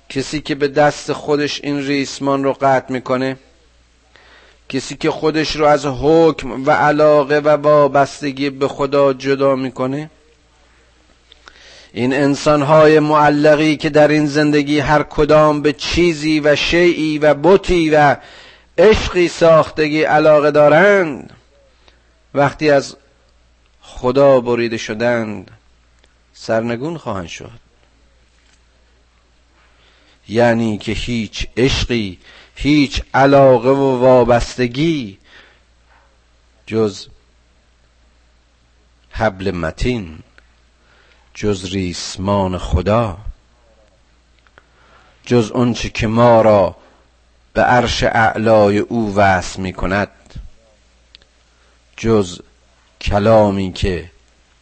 کسی 0.08 0.40
که 0.40 0.54
به 0.54 0.68
دست 0.68 1.12
خودش 1.12 1.60
این 1.64 1.86
ریسمان 1.86 2.44
رو 2.44 2.52
قطع 2.52 2.92
می‌کنه 2.92 3.36
کسی 4.68 4.96
که 4.96 5.10
خودش 5.10 5.56
رو 5.56 5.64
از 5.66 5.86
حکم 5.86 6.66
و 6.66 6.70
علاقه 6.70 7.38
و 7.38 7.48
وابستگی 7.48 8.50
به 8.50 8.68
خدا 8.68 9.12
جدا 9.12 9.54
می‌کنه 9.56 10.10
این 11.92 12.14
انسانهای 12.14 13.00
معلقی 13.00 13.76
که 13.76 13.90
در 13.90 14.08
این 14.08 14.26
زندگی 14.26 14.80
هر 14.80 15.02
کدام 15.02 15.62
به 15.62 15.72
چیزی 15.72 16.40
و 16.40 16.56
شیعی 16.56 17.18
و 17.18 17.34
بطی 17.34 17.90
و 17.90 18.16
عشقی 18.78 19.28
ساختگی 19.28 20.02
علاقه 20.02 20.50
دارند 20.50 21.32
وقتی 22.34 22.70
از 22.70 22.96
خدا 23.80 24.40
بریده 24.40 24.76
شدند 24.76 25.50
سرنگون 26.34 26.98
خواهند 26.98 27.28
شد. 27.28 27.50
یعنی 30.28 30.78
که 30.78 30.92
هیچ 30.92 31.46
عشقی 31.56 32.18
هیچ 32.54 33.02
علاقه 33.14 33.68
و 33.68 33.98
وابستگی 33.98 35.18
جز 36.66 37.06
حبل 39.10 39.50
متین. 39.50 40.18
جز 41.40 41.64
ریسمان 41.64 42.58
خدا 42.58 43.16
جز 45.26 45.50
آنچه 45.50 45.88
که 45.88 46.06
ما 46.06 46.42
را 46.42 46.76
به 47.52 47.62
عرش 47.62 48.02
اعلای 48.02 48.78
او 48.78 49.14
وصل 49.16 49.60
می 49.60 49.72
کند 49.72 50.08
جز 51.96 52.40
کلامی 53.00 53.72
که 53.72 54.10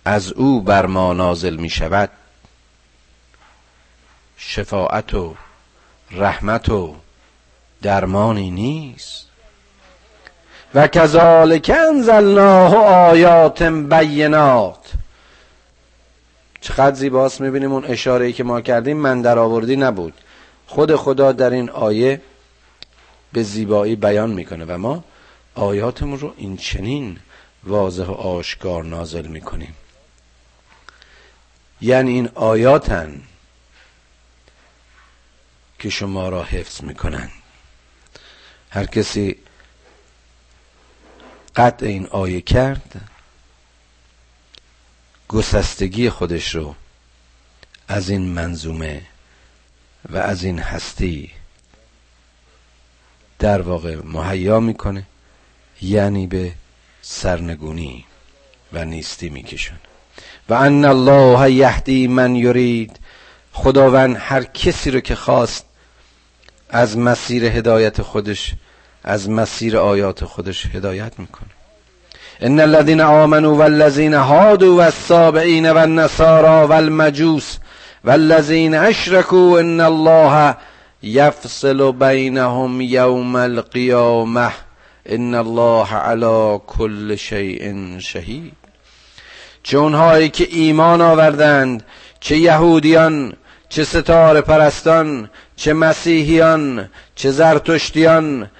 از 0.04 0.32
او 0.32 0.60
بر 0.60 0.86
ما 0.86 1.12
نازل 1.12 1.56
می 1.56 1.70
شود. 1.70 2.10
شفاعت 4.36 5.14
و 5.14 5.36
رحمت 6.10 6.68
و 6.68 6.96
درمانی 7.82 8.50
نیست. 8.50 9.26
و 10.74 10.88
کذالک 10.88 11.72
انزلناه 11.88 12.76
آیات 12.76 13.62
بینات 13.62 14.92
چقدر 16.66 16.96
زیباست 16.96 17.40
می‌بینیم 17.40 17.72
اون 17.72 17.84
اشاره 17.84 18.26
ای 18.26 18.32
که 18.32 18.44
ما 18.44 18.60
کردیم 18.60 18.96
من 18.96 19.22
در 19.22 19.38
آوردی 19.38 19.76
نبود. 19.76 20.14
خود 20.66 20.96
خدا 20.96 21.32
در 21.32 21.50
این 21.50 21.70
آیه 21.70 22.20
به 23.32 23.42
زیبایی 23.42 23.96
بیان 23.96 24.30
می‌کنه 24.30 24.64
و 24.64 24.78
ما 24.78 25.04
آیاتمون 25.54 26.18
رو 26.18 26.34
این 26.36 26.56
چنین 26.56 27.18
واضح 27.64 28.04
و 28.04 28.12
آشکار 28.12 28.84
نازل 28.84 29.26
می‌کنیم. 29.26 29.74
یعنی 31.80 32.10
این 32.10 32.28
آیاتن 32.34 33.22
که 35.78 35.90
شما 35.90 36.28
را 36.28 36.42
حفظ 36.42 36.82
می‌کنند 36.82 37.30
هر 38.70 38.86
کسی 38.86 39.36
قطع 41.56 41.86
این 41.86 42.06
آیه 42.06 42.40
کرد 42.40 43.00
گسستگی 45.28 46.10
خودش 46.10 46.54
رو 46.54 46.74
از 47.88 48.10
این 48.10 48.22
منظومه 48.22 49.02
و 50.10 50.16
از 50.16 50.44
این 50.44 50.58
هستی 50.58 51.30
در 53.38 53.62
واقع 53.62 53.96
مهیا 54.04 54.60
می‌کنه 54.60 55.02
یعنی 55.82 56.26
به 56.26 56.52
سرنگونی 57.02 58.04
و 58.72 58.84
نیستی 58.84 59.28
می‌کشن 59.28 59.78
و 60.48 60.54
ان 60.54 60.84
الله 60.84 61.52
یهدی 61.52 62.08
من 62.08 62.36
یرید 62.36 62.98
خداوند 63.52 64.16
هر 64.20 64.44
کسی 64.44 64.90
رو 64.90 65.00
که 65.00 65.14
خواست 65.14 65.64
از 66.68 66.98
مسیر 66.98 67.44
هدایت 67.44 68.02
خودش 68.02 68.54
از 69.04 69.30
مسیر 69.30 69.76
آیات 69.76 70.24
خودش 70.24 70.66
هدایت 70.66 71.18
می‌کنه. 71.18 71.55
ان 72.42 72.60
الذين 72.60 73.00
آمنوا 73.00 73.56
والذين 73.56 74.14
هادوا 74.14 74.84
والسابعين 74.84 75.66
والنصارى 75.66 76.64
والمجوس 76.68 77.58
والذين 78.04 78.74
اشركوا 78.74 79.60
ان 79.60 79.80
الله 79.80 80.54
يفصل 81.02 81.92
بينهم 81.92 82.80
يوم 82.80 83.36
القيامه 83.36 84.50
ان 85.10 85.34
الله 85.34 85.88
على 85.94 86.60
كل 86.66 87.18
شيء 87.18 87.96
شهید 87.98 88.52
چه 89.62 89.78
اونهایی 89.78 90.28
که 90.28 90.48
ایمان 90.50 91.00
آوردند 91.00 91.84
چه 92.20 92.36
یهودیان 92.36 93.32
چه 93.68 93.84
ستاره 93.84 94.40
پرستان 94.40 95.30
چه 95.56 95.72
مسیحیان 95.72 96.88
چه 97.14 97.30
زرتشتیان 97.30 98.50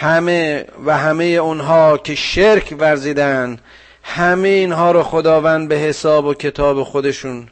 همه 0.00 0.64
و 0.84 0.98
همه 0.98 1.24
اونها 1.24 1.98
که 1.98 2.14
شرک 2.14 2.74
ورزیدن 2.78 3.58
همه 4.02 4.48
اینها 4.48 4.92
رو 4.92 5.02
خداوند 5.02 5.68
به 5.68 5.76
حساب 5.76 6.24
و 6.24 6.34
کتاب 6.34 6.82
خودشون 6.82 7.48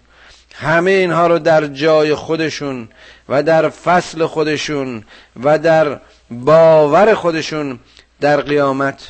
همه 0.54 0.90
اینها 0.90 1.26
رو 1.26 1.38
در 1.38 1.66
جای 1.66 2.14
خودشون 2.14 2.88
و 3.28 3.42
در 3.42 3.68
فصل 3.68 4.26
خودشون 4.26 5.04
و 5.42 5.58
در 5.58 6.00
باور 6.30 7.14
خودشون 7.14 7.78
در 8.20 8.40
قیامت 8.40 9.08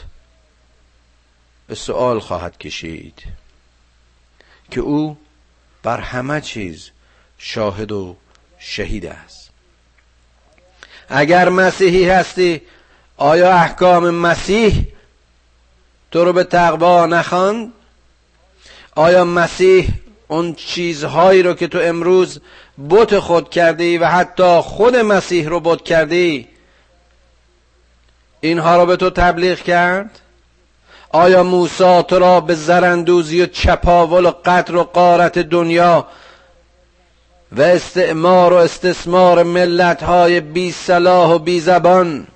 به 1.67 1.75
سؤال 1.75 2.19
خواهد 2.19 2.59
کشید 2.59 3.23
که 4.71 4.81
او 4.81 5.17
بر 5.83 6.01
همه 6.01 6.41
چیز 6.41 6.91
شاهد 7.39 7.93
و 7.93 8.17
شهید 8.59 9.07
است. 9.07 9.51
اگر 11.09 11.49
مسیحی 11.49 12.09
هستی 12.09 12.63
آیا 13.17 13.53
احکام 13.53 14.11
مسیح 14.11 14.87
تو 16.11 16.25
رو 16.25 16.33
به 16.33 16.45
تقوا 16.45 17.07
نخواند؟ 17.07 17.73
آیا 18.95 19.25
مسیح 19.25 19.89
اون 20.29 20.55
چیزهایی 20.55 21.43
رو 21.43 21.55
که 21.55 21.67
تو 21.67 21.79
امروز 21.79 22.41
بت 22.91 23.19
خود 23.19 23.51
کردی 23.51 23.99
و 23.99 24.07
حتی 24.07 24.61
خود 24.61 24.97
مسیح 24.97 25.49
رو 25.49 25.61
بت 25.61 25.83
کردی 25.83 26.49
اینها 28.41 28.77
رو 28.77 28.87
به 28.87 28.97
تو 28.97 29.11
تبلیغ 29.11 29.59
کرد؟ 29.59 30.21
آیا 31.13 31.43
موسی 31.43 32.03
تو 32.03 32.19
را 32.19 32.41
به 32.41 32.55
زرندوزی 32.55 33.43
و 33.43 33.47
چپاول 33.47 34.27
و 34.27 34.33
قتل 34.45 34.75
و 34.75 34.83
قارت 34.83 35.39
دنیا 35.39 36.07
و 37.53 37.63
استعمار 37.63 38.53
و 38.53 38.57
استثمار 38.57 39.43
ملت 39.43 40.03
های 40.03 40.41
بی 40.41 40.73
صلاح 40.73 41.31
و 41.31 41.39
بی 41.39 41.61
زبان 41.61 42.27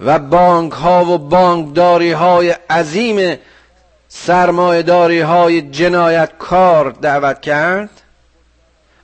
و 0.00 0.18
بانک 0.18 0.72
ها 0.72 1.04
و 1.04 1.18
بانکداری 1.18 2.12
های 2.12 2.50
عظیم 2.50 3.38
سرمایداری 4.08 5.20
های 5.20 5.62
جنایت 5.62 6.30
کار 6.38 6.90
دعوت 6.90 7.40
کرد؟ 7.40 7.90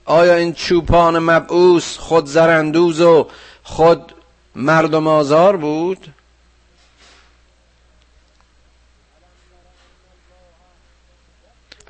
آیا 0.04 0.34
این 0.34 0.52
چوپان 0.52 1.18
مبعوث 1.18 1.96
خود 1.96 2.26
زرندوز 2.26 3.00
و 3.00 3.28
خود 3.62 4.12
مردم 4.54 5.06
آزار 5.06 5.56
بود؟ 5.56 6.14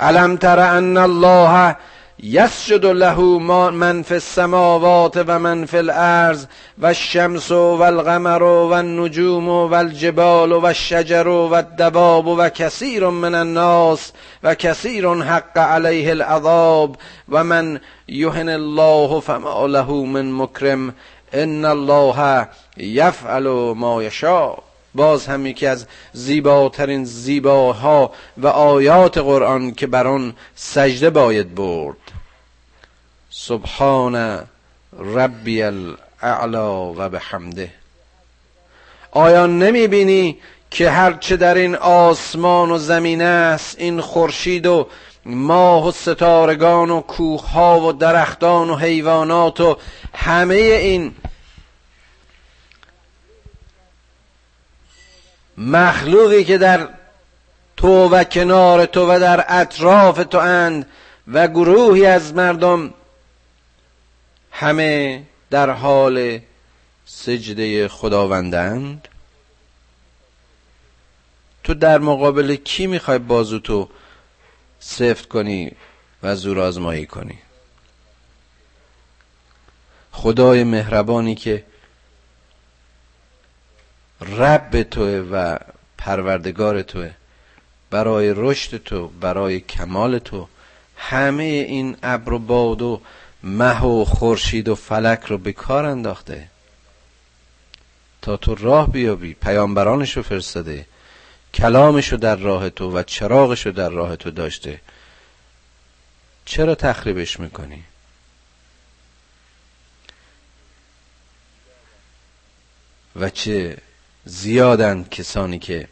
علم 0.00 0.36
تر 0.36 0.58
ان 0.58 0.96
الله 0.96 1.76
یسجد 2.24 2.84
له 2.84 3.20
من 3.70 4.02
فی 4.02 4.14
السماوات 4.14 5.16
و 5.26 5.38
من 5.38 5.64
فی 5.66 5.76
الارض 5.76 6.46
و 6.78 6.86
الشمس 6.86 7.50
و 7.50 7.82
القمر 7.82 8.42
و 8.42 8.72
النجوم 8.72 9.48
و 9.48 9.74
الجبال 9.74 10.52
و 10.52 10.64
الشجر 10.64 11.28
و 11.28 11.54
الدواب 11.54 12.26
و 12.26 12.48
کثیر 12.48 13.08
من 13.08 13.34
الناس 13.34 14.12
و 14.42 14.54
کثیر 14.54 15.08
حق 15.08 15.58
علیه 15.58 16.10
العذاب 16.10 16.96
و 17.28 17.44
من 17.44 17.80
یهن 18.08 18.48
الله 18.48 19.20
فما 19.20 19.66
له 19.66 19.92
من 19.92 20.32
مکرم 20.32 20.94
ان 21.32 21.64
الله 21.64 22.48
یفعل 22.76 23.74
ما 23.76 24.02
یشاء. 24.02 24.71
باز 24.94 25.26
هم 25.26 25.46
یکی 25.46 25.66
از 25.66 25.86
زیباترین 26.12 27.04
زیباها 27.04 28.12
و 28.38 28.46
آیات 28.46 29.18
قرآن 29.18 29.72
که 29.72 29.86
بر 29.86 30.06
آن 30.06 30.34
سجده 30.54 31.10
باید 31.10 31.54
برد. 31.54 31.96
سبحان 33.30 34.44
ربی 34.98 35.62
الاعلا 35.62 36.92
و 36.92 37.08
بحمده. 37.08 37.70
آیا 39.10 39.46
نمی 39.46 39.86
بینی 39.86 40.38
که 40.70 40.90
هرچه 40.90 41.36
در 41.36 41.54
این 41.54 41.74
آسمان 41.74 42.70
و 42.70 42.78
زمین 42.78 43.22
است 43.22 43.76
این 43.78 44.00
خورشید 44.00 44.66
و 44.66 44.86
ماه 45.26 45.88
و 45.88 45.92
ستارگان 45.92 46.90
و 46.90 47.00
کوه 47.00 47.56
و 47.56 47.92
درختان 47.92 48.70
و 48.70 48.76
حیوانات 48.76 49.60
و 49.60 49.76
همه 50.14 50.54
این 50.54 51.14
مخلوقی 55.66 56.44
که 56.44 56.58
در 56.58 56.88
تو 57.76 58.08
و 58.08 58.24
کنار 58.24 58.86
تو 58.86 59.12
و 59.12 59.18
در 59.20 59.44
اطراف 59.48 60.24
تو 60.24 60.38
اند 60.38 60.86
و 61.32 61.48
گروهی 61.48 62.06
از 62.06 62.34
مردم 62.34 62.94
همه 64.50 65.22
در 65.50 65.70
حال 65.70 66.40
سجده 67.06 67.88
خداوندند. 67.88 69.08
تو 71.64 71.74
در 71.74 71.98
مقابل 71.98 72.54
کی 72.54 72.86
می‌خوای 72.86 73.18
بازو 73.18 73.58
تو 73.58 73.88
سفت 74.80 75.28
کنی 75.28 75.72
و 76.22 76.36
زور 76.36 76.60
آزمایی 76.60 77.06
کنی؟ 77.06 77.38
خدای 80.12 80.64
مهربانی 80.64 81.34
که 81.34 81.64
رب 84.22 84.82
توه 84.82 85.28
و 85.32 85.56
پروردگار 85.98 86.82
توه 86.82 87.10
برای 87.90 88.34
رشد 88.36 88.76
تو 88.76 89.08
برای 89.08 89.60
کمال 89.60 90.18
تو. 90.18 90.48
همه 90.96 91.42
این 91.42 91.96
ابر 92.02 92.32
و 92.32 92.38
باد 92.38 92.82
و 92.82 93.00
مه 93.42 93.84
و 93.84 94.04
خورشید 94.04 94.68
و 94.68 94.74
فلک 94.74 95.20
رو 95.24 95.38
به 95.38 95.52
کار 95.52 95.86
انداخته. 95.86 96.48
تا 98.22 98.36
تو 98.36 98.54
راه 98.54 98.90
بیابی 98.92 99.34
پیامبرانش 99.34 100.16
رو 100.16 100.22
فرستاده. 100.22 100.86
کلامش 101.54 102.12
رو 102.12 102.18
در 102.18 102.36
راه 102.36 102.70
تو 102.70 102.98
و 102.98 103.02
چراغش 103.02 103.66
رو 103.66 103.72
در 103.72 103.88
راه 103.88 104.16
تو 104.16 104.30
داشته. 104.30 104.80
چرا 106.44 106.74
تخریبش 106.74 107.40
می‌کنی؟ 107.40 107.84
و 113.16 113.30
چه؟ 113.30 113.78
زیادن 114.24 115.04
کسانی 115.04 115.58
که 115.58 115.88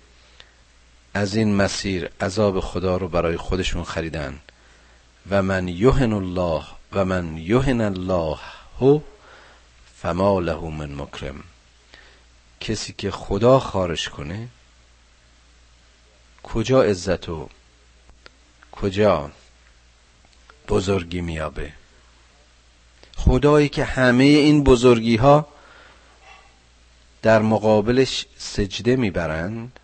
از 1.14 1.34
این 1.34 1.54
مسیر 1.54 2.10
عذاب 2.20 2.60
خدا 2.60 2.96
رو 2.96 3.08
برای 3.08 3.36
خودشون 3.36 3.84
خریدن. 3.84 4.40
و 5.30 5.42
من 5.42 5.68
یهن 5.68 6.12
الله 6.12 6.64
و 6.92 7.04
من 7.04 7.36
یهن 7.36 7.80
الله 7.80 8.38
هو 8.80 9.00
فما 10.02 10.40
له 10.40 10.60
من 10.60 10.94
مکرم. 10.94 11.44
کسی 12.60 12.94
که 12.98 13.10
خدا 13.10 13.58
خارش 13.58 14.08
کنه 14.08 14.48
کجا 16.42 16.82
عزت 16.82 17.28
و 17.28 17.48
کجا 18.72 19.30
بزرگی 20.68 21.20
میابه؟ 21.20 21.72
خدایی 23.16 23.68
که 23.68 23.84
همه 23.84 24.24
این 24.24 24.64
بزرگی 24.64 25.16
ها 25.16 25.48
در 27.22 27.42
مقابلش 27.42 28.26
سجده 28.36 28.96
می‌برند. 28.96 29.80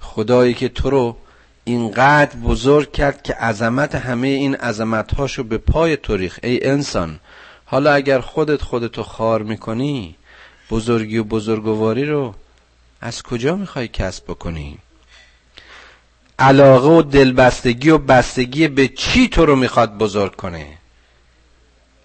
خدایی 0.00 0.54
که 0.54 0.68
تو 0.68 0.90
رو 0.90 1.16
اینقدر 1.64 2.36
بزرگ 2.36 2.92
کرد 2.92 3.22
که 3.22 3.34
عظمت 3.34 3.94
همه 3.94 4.28
این 4.28 4.54
عظمت 4.54 5.14
هاشو 5.14 5.42
به 5.42 5.58
پای 5.58 5.96
تو 5.96 6.28
ای 6.42 6.66
انسان 6.66 7.20
حالا 7.64 7.92
اگر 7.92 8.20
خودت 8.20 8.62
خودتو 8.62 9.02
خار 9.02 9.42
می‌کنی 9.42 10.16
بزرگی 10.70 11.18
و 11.18 11.24
بزرگواری 11.24 12.04
رو 12.04 12.34
از 13.00 13.22
کجا 13.22 13.56
می‌خوای 13.56 13.88
کسب 13.88 14.24
بکنی؟ 14.24 14.78
علاقه 16.38 16.88
و 16.88 17.02
دلبستگی 17.02 17.90
و 17.90 17.98
بستگی 17.98 18.68
به 18.68 18.88
چی 18.88 19.28
تو 19.28 19.46
رو 19.46 19.56
می‌خواد 19.56 19.98
بزرگ 19.98 20.36
کنه؟ 20.36 20.78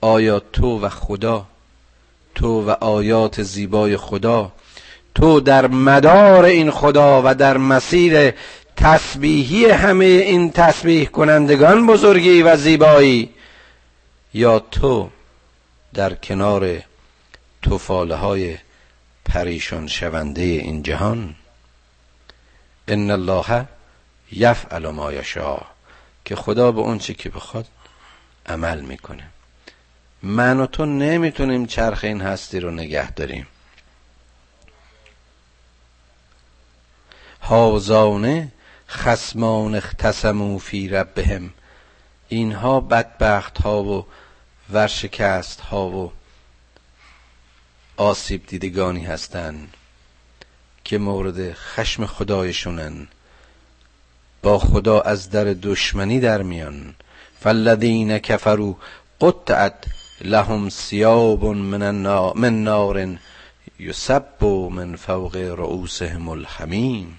آیا 0.01 0.39
تو 0.39 0.79
و 0.79 0.89
خدا 0.89 1.47
تو 2.35 2.61
و 2.61 2.69
آیات 2.69 3.43
زیبای 3.43 3.97
خدا. 3.97 4.51
تو 5.15 5.39
در 5.39 5.67
مدار 5.67 6.45
این 6.45 6.71
خدا 6.71 7.21
و 7.25 7.35
در 7.35 7.57
مسیر 7.57 8.33
تسبیحی 8.77 9.65
همه 9.65 10.05
این 10.05 10.51
تسبیح 10.51 11.05
کنندگان 11.05 11.87
بزرگی 11.87 12.41
و 12.41 12.57
زیبایی 12.57 13.29
یا 14.33 14.59
تو 14.59 15.09
در 15.93 16.13
کنار 16.13 16.79
توفاله 17.61 18.15
های 18.15 18.57
پریشان 19.25 19.87
شونده 19.87 20.41
این 20.41 20.83
جهان. 20.83 21.35
ان 22.87 23.11
الله 23.11 23.65
یفعل 24.31 24.87
ما 24.87 25.13
یشاء 25.13 25.61
که 26.25 26.35
خدا 26.35 26.71
به 26.71 26.81
اون 26.81 26.97
چی 26.97 27.13
که 27.13 27.29
بخواد 27.29 27.65
عمل 28.45 28.81
می‌کنه. 28.81 29.32
من 30.23 30.59
و 30.59 30.65
تو 30.65 30.85
نمی‌تونیم 30.85 31.65
چرخ 31.65 32.03
این 32.03 32.21
هستی 32.21 32.59
رو 32.59 32.71
نگه 32.71 33.11
داریم. 33.11 33.47
هازانه 37.41 38.51
خسمان 38.89 39.75
اختصمو 39.75 40.57
فی 40.57 40.89
ربهم. 40.89 41.53
اینها 42.27 42.79
بدبخت 42.79 43.61
ها 43.61 43.83
و 43.83 44.05
ورشکست 44.73 45.59
ها 45.59 45.87
و 45.87 46.11
آسیب 47.97 48.45
دیدگانی 48.47 49.05
هستند 49.05 49.73
که 50.83 50.97
مورد 50.97 51.53
خشم 51.53 52.05
خدایشونن. 52.05 53.07
با 54.41 54.59
خدا 54.59 55.01
از 55.01 55.29
در 55.29 55.43
دشمنی 55.43 56.19
در 56.19 56.41
میان. 56.41 56.95
فالذین 57.39 58.19
کفروا 58.19 58.75
قطعت 59.21 59.85
لهم 60.21 60.69
ثیاب 60.69 61.45
من, 61.45 61.91
من 62.35 62.63
نار 62.63 63.17
یسب 63.79 64.43
من 64.71 64.95
فوق 64.95 65.35
رؤوسهم 65.35 66.29
الحمیم. 66.29 67.17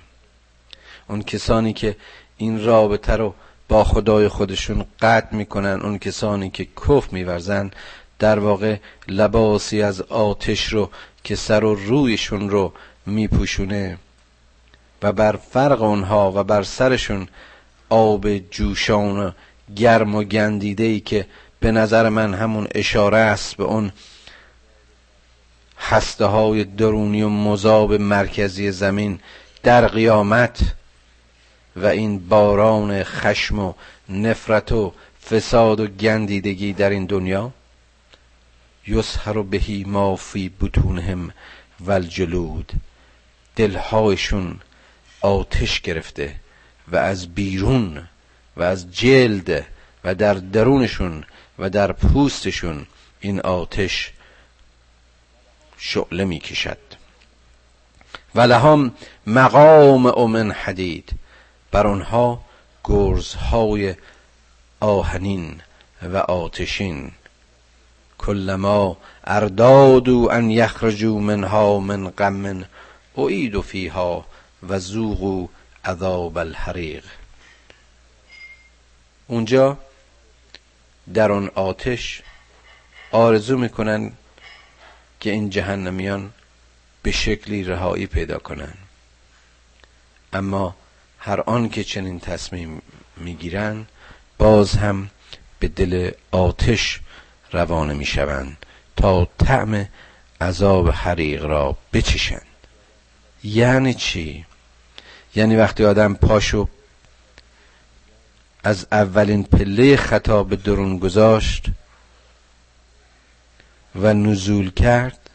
اون 1.08 1.22
کسانی 1.22 1.72
که 1.72 1.96
این 2.36 2.64
رابطه 2.64 3.16
رو 3.16 3.34
با 3.68 3.84
خدای 3.84 4.28
خودشون 4.28 4.84
قطع 5.00 5.36
می‌کنن 5.36 5.80
اون 5.80 5.98
کسانی 5.98 6.50
که 6.50 6.64
کف 6.64 7.12
میورزن 7.12 7.70
در 8.18 8.38
واقع 8.38 8.76
لباسی 9.08 9.82
از 9.82 10.00
آتش 10.00 10.72
رو 10.72 10.90
که 11.24 11.36
سر 11.36 11.64
و 11.64 11.74
رویشون 11.74 12.50
رو 12.50 12.72
میپوشونه 13.06 13.98
و 15.02 15.12
بر 15.12 15.36
فرق 15.36 15.82
اونها 15.82 16.32
و 16.32 16.44
بر 16.44 16.62
سرشون 16.62 17.28
آب 17.88 18.38
جوشان 18.38 19.34
گرم 19.76 20.14
و 20.14 20.22
گندیده 20.22 20.84
ای 20.84 21.00
که 21.00 21.26
به 21.64 21.72
نظر 21.72 22.08
من 22.08 22.34
همون 22.34 22.68
اشاره 22.74 23.18
است 23.18 23.56
به 23.56 23.64
اون 23.64 23.92
هسته 25.78 26.24
های 26.24 26.64
درونی 26.64 27.22
و 27.22 27.28
مذاب 27.28 27.92
مرکزی 27.92 28.70
زمین 28.72 29.20
در 29.62 29.86
قیامت 29.86 30.60
و 31.76 31.86
این 31.86 32.28
باران 32.28 33.02
خشم 33.02 33.58
و 33.58 33.72
نفرت 34.08 34.72
و 34.72 34.92
فساد 35.30 35.80
و 35.80 35.86
گندیدگی 35.86 36.72
در 36.72 36.90
این 36.90 37.06
دنیا. 37.06 37.52
یسهر 38.86 39.42
بهی 39.42 39.84
ما 39.84 40.16
فی 40.16 40.50
بطونهم 40.60 41.30
والجلود. 41.80 42.72
دلهایشون 43.56 44.60
آتش 45.20 45.80
گرفته 45.80 46.34
و 46.88 46.96
از 46.96 47.34
بیرون 47.34 48.08
و 48.56 48.62
از 48.62 48.92
جلد 48.92 49.66
و 50.04 50.14
در 50.14 50.34
درونشون 50.34 51.24
و 51.58 51.70
در 51.70 51.92
پوستشون 51.92 52.86
این 53.20 53.40
آتش 53.40 54.12
شعله 55.78 56.24
می 56.24 56.38
کشد 56.38 56.78
و 58.34 58.40
لهم 58.40 58.94
مقام 59.26 60.30
من 60.30 60.50
حدید. 60.52 61.12
بر 61.70 61.86
آنها 61.86 62.44
گرزهای 62.84 63.94
آهنین 64.80 65.60
و 66.02 66.16
آتشین. 66.16 67.12
کلما 68.18 68.96
اردادو 69.24 70.28
ان 70.32 70.50
یخرجو 70.50 71.18
منها 71.18 71.78
من 71.80 72.08
غم 72.08 72.64
اعیدو 73.16 73.62
فیها 73.62 74.26
و 74.68 74.78
زوغو 74.78 75.48
عذاب 75.84 76.38
الحریق. 76.38 77.04
اونجا 79.26 79.78
در 81.14 81.32
آن 81.32 81.50
آتش 81.54 82.22
آرزو 83.10 83.58
می‌کنن 83.58 84.12
که 85.20 85.30
این 85.30 85.50
جهنمیان 85.50 86.30
به 87.02 87.10
شکلی 87.12 87.64
رهایی 87.64 88.06
پیدا 88.06 88.38
کنن. 88.38 88.74
اما 90.32 90.76
هر 91.18 91.40
آن 91.40 91.68
که 91.68 91.84
چنین 91.84 92.20
تصمیم 92.20 92.82
می‌گیرن 93.16 93.86
باز 94.38 94.72
هم 94.74 95.10
به 95.58 95.68
دل 95.68 96.10
آتش 96.30 97.00
روانه 97.52 97.94
می‌شوند 97.94 98.66
تا 98.96 99.28
طعم 99.38 99.88
عذاب 100.40 100.90
حریق 100.90 101.44
را 101.44 101.76
بچشند. 101.92 102.46
یعنی 103.44 103.94
چی؟ 103.94 104.46
یعنی 105.34 105.56
وقتی 105.56 105.84
آدم 105.84 106.14
پاشو 106.14 106.68
از 108.64 108.86
اولین 108.92 109.42
پله 109.42 109.96
خطا 109.96 110.42
به 110.42 110.56
درون 110.56 110.98
گذاشت 110.98 111.66
و 113.96 114.14
نزول 114.14 114.70
کرد 114.70 115.30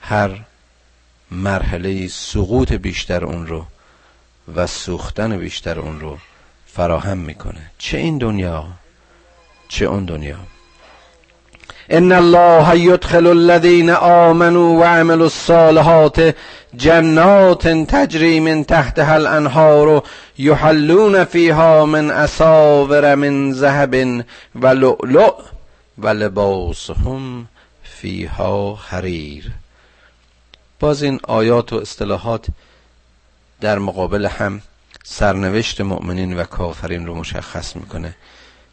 هر 0.00 0.40
مرحله 1.30 2.08
سقوط 2.08 2.72
بیشتر 2.72 3.24
اون 3.24 3.46
رو 3.46 3.66
و 4.54 4.66
سوختن 4.66 5.38
بیشتر 5.38 5.78
اون 5.78 6.00
رو 6.00 6.18
فراهم 6.66 7.18
می‌کنه. 7.18 7.70
چه 7.78 7.98
این 7.98 8.18
دنیا؟ 8.18 8.66
چه 9.68 9.84
اون 9.84 10.04
دنیا؟ 10.04 10.38
ان 11.90 12.12
الله 12.12 12.78
يدخل 12.78 13.26
الذين 13.26 13.90
آمنوا 13.90 14.80
وعملوا 14.80 15.24
الصالحات 15.24 16.34
جنات 16.76 17.68
تجري 17.68 18.40
من 18.40 18.66
تحتها 18.66 19.16
الانهار 19.16 20.02
يحلون 20.38 21.24
فيها 21.24 21.84
من 21.84 22.10
اساور 22.10 23.14
من 23.14 23.52
ذهب 23.52 24.24
ولؤلؤ 24.54 25.34
ولباسهم 25.98 27.46
فيها 27.82 28.76
حرير 28.76 29.52
باز 30.80 31.02
این 31.02 31.20
آیات 31.22 31.72
و 31.72 31.76
اصطلاحات 31.76 32.46
در 33.60 33.78
مقابل 33.78 34.26
هم 34.26 34.62
سرنوشت 35.04 35.80
مؤمنین 35.80 36.36
و 36.36 36.44
کافرین 36.44 37.06
رو 37.06 37.14
مشخص 37.14 37.76
می‌کنه 37.76 38.14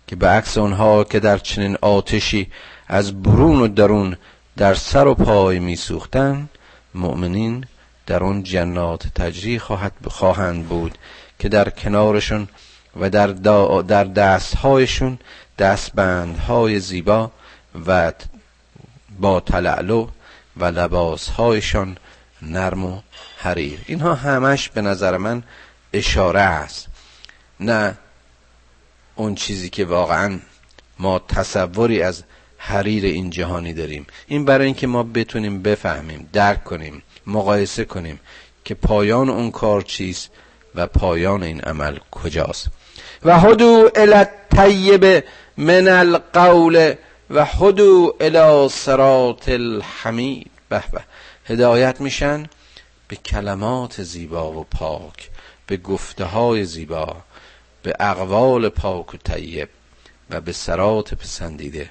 که 0.08 0.16
به 0.16 0.28
عکس 0.28 0.58
اونها 0.58 1.04
که 1.04 1.20
در 1.20 1.38
چنین 1.38 1.78
آتشی 1.82 2.52
از 2.88 3.24
برون 3.24 3.62
و 3.62 3.68
درون 3.68 4.18
در 4.58 4.74
سر 4.74 5.08
و 5.08 5.16
پای 5.16 5.60
میسوختند 5.60 6.50
مؤمنین 6.96 7.66
در 8.06 8.24
اون 8.24 8.44
جنات 8.44 9.08
تجری 9.08 9.60
خواهد 9.60 9.92
خواهند 10.08 10.68
بود 10.68 10.98
که 11.40 11.50
در 11.50 11.70
کنارشون 11.70 12.48
و 13.00 13.10
در, 13.10 13.28
در 13.82 14.04
دستهایشون 14.04 15.20
دستبندهای 15.60 16.80
زیبا 16.80 17.32
و 17.88 18.12
با 19.20 19.40
تلعلو 19.40 20.08
و 20.58 20.66
لباسهایشان 20.66 21.98
نرم 22.42 22.86
و 22.86 23.02
حریر. 23.38 23.80
اینها 23.86 24.16
همش 24.16 24.70
به 24.70 24.82
نظر 24.82 25.18
من 25.18 25.44
اشاره 25.94 26.40
است. 26.40 26.88
نه 27.60 27.98
اون 29.16 29.36
چیزی 29.36 29.70
که 29.70 29.86
واقعا 29.86 30.40
ما 31.00 31.20
تصوری 31.20 32.02
از 32.02 32.24
حریر 32.58 33.06
این 33.06 33.30
جهانی 33.30 33.74
داریم. 33.74 34.08
این 34.28 34.46
برای 34.46 34.66
اینکه 34.66 34.88
ما 34.88 35.04
بتونیم 35.04 35.62
بفهمیم 35.62 36.30
درک 36.34 36.64
کنیم. 36.64 37.04
مقایسه 37.28 37.86
کنیم 37.86 38.20
که 38.66 38.74
پایان 38.74 39.30
اون 39.30 39.52
کار 39.52 39.82
چیست 39.82 40.30
و 40.76 40.88
پایان 40.88 41.44
این 41.44 41.62
عمل 41.62 41.98
کجاست. 42.12 42.68
و 43.26 43.40
هدو 43.40 43.90
الى 43.96 45.22
من 45.58 45.88
القول 45.88 46.94
و 47.30 47.46
هدو 47.46 48.16
الى 48.20 48.70
صراط 48.70 49.50
الحمید. 49.50 50.52
به 50.70 50.84
به. 50.92 51.02
هدایت 51.46 52.02
میشن 52.02 52.46
به 53.08 53.16
کلمات 53.16 54.04
زیبا 54.04 54.52
و 54.52 54.64
پاک 54.64 55.30
به 55.68 55.78
گفته 55.78 56.26
های 56.26 56.66
زیبا 56.66 57.16
به 57.84 57.96
اقوال 58.00 58.70
پاک 58.70 59.14
و 59.14 59.18
طیب 59.18 59.70
و 60.30 60.42
به 60.42 60.52
سرات 60.52 61.14
پسندیده. 61.14 61.90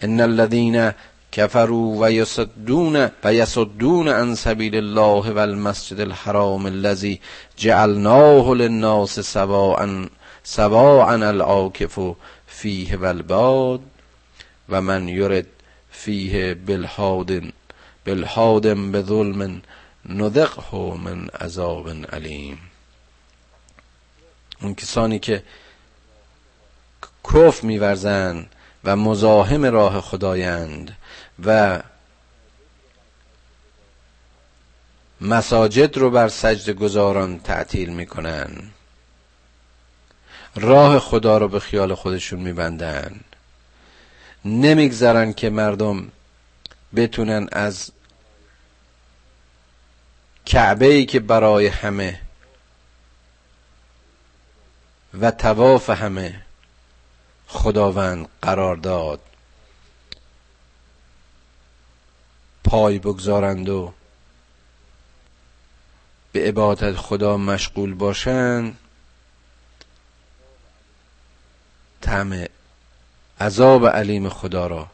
ان 0.00 0.20
الذين 0.20 0.92
كفروا 1.32 1.96
و 2.00 2.12
یصدون 2.12 3.10
و 3.24 3.34
یصدون 3.34 4.08
عن 4.08 4.34
سبیل 4.34 4.76
الله 4.76 5.32
و 5.32 5.38
المسجد 5.38 6.00
الحرام 6.00 6.66
الذي 6.66 7.20
جعلناه 7.56 8.54
للناس 8.54 9.20
سواء 9.20 10.08
سواء 10.42 11.08
العاکف 11.08 12.14
فیه 12.46 12.96
والباد 12.96 13.80
و 14.68 14.80
من 14.80 15.08
یرد 15.08 15.46
فیه 15.90 16.54
بالحاد 16.54 17.42
بالحاد 18.06 18.76
به 18.92 19.02
ظلم 19.02 19.62
نذقه 20.06 20.96
من 20.96 21.28
عذاب 21.28 21.88
علیم. 21.88 22.58
اون 24.62 24.74
کسانی 24.74 25.18
که 25.18 25.42
کف 27.24 27.64
میورزند 27.64 28.46
و 28.84 28.96
مزاحم 28.96 29.64
راه 29.64 30.00
خدایند 30.00 30.96
و 31.44 31.82
مساجد 35.20 35.98
رو 35.98 36.10
بر 36.10 36.28
سجد 36.28 36.70
گذاران 36.70 37.40
تعطیل 37.40 37.90
می‌کنن. 37.90 38.50
راه 40.54 40.98
خدا 40.98 41.38
رو 41.38 41.48
به 41.48 41.60
خیال 41.60 41.94
خودشون 41.94 42.40
میبندن. 42.40 43.20
نمیگذرن 44.44 45.32
که 45.32 45.50
مردم 45.50 46.12
بتونن 46.96 47.48
از 47.52 47.90
کعبه 50.46 50.86
ای 50.86 51.06
که 51.06 51.20
برای 51.20 51.66
همه 51.66 52.20
و 55.20 55.30
تواف 55.30 55.90
همه 55.90 56.42
خداوند 57.46 58.28
قرار 58.42 58.76
داد 58.76 59.20
پای 62.72 62.98
بگذارند 62.98 63.68
و 63.68 63.92
به 66.32 66.48
عبادت 66.48 66.96
خدا 66.96 67.36
مشغول 67.36 67.94
باشند 67.94 68.78
طعم 72.00 72.46
عذاب 73.40 73.86
علیم 73.86 74.28
خدا 74.28 74.66
را 74.66 74.86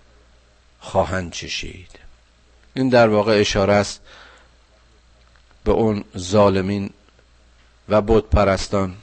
خواهند 0.81 1.33
چشید. 1.33 1.99
این 2.75 2.89
در 2.89 3.09
واقع 3.09 3.41
اشاره 3.41 3.73
است 3.73 4.01
به 5.65 5.73
اون 5.73 6.05
ظالمین 6.17 6.91
و 7.89 8.03
بت 8.03 8.25
پرستان 8.25 8.97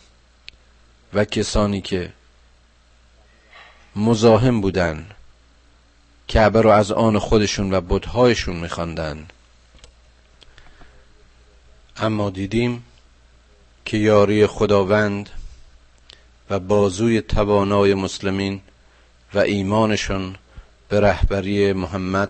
و 1.14 1.26
کسانی 1.26 1.82
که 1.82 2.14
مزاحم 3.96 4.62
بودن 4.62 5.15
کعبه 6.28 6.62
رو 6.62 6.70
از 6.70 6.92
آن 6.92 7.20
خودشون 7.20 7.74
و 7.74 7.82
بتهایشون 7.82 8.56
میخواندن. 8.56 9.28
اما 11.98 12.30
دیدیم 12.30 12.84
که 13.86 13.98
یاری 13.98 14.48
خداوند 14.48 15.30
و 16.50 16.60
بازوی 16.60 17.22
توانای 17.22 17.94
مسلمین 17.94 18.62
و 19.34 19.40
ایمانشون 19.40 20.36
به 20.90 21.00
رهبری 21.00 21.74
محمد 21.74 22.30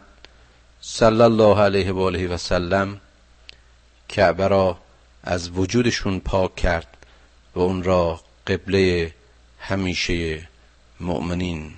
صلی 0.81 1.21
الله 1.21 1.59
علیه 1.59 1.91
و 1.91 1.99
آله 1.99 2.27
و 2.27 2.37
سلم 2.37 3.01
کعبه 4.09 4.47
را 4.47 4.77
از 5.23 5.49
وجودشون 5.49 6.19
پاک 6.19 6.55
کرد 6.55 6.97
و 7.55 7.59
اون 7.59 7.83
را 7.83 8.19
قبله 8.47 9.13
همیشه 9.59 10.47
مؤمنین 10.99 11.73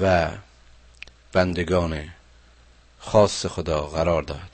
و 0.00 0.28
بندگان 1.32 2.08
خاص 3.00 3.46
خدا 3.46 3.86
قرار 3.86 4.22
داد 4.22 4.47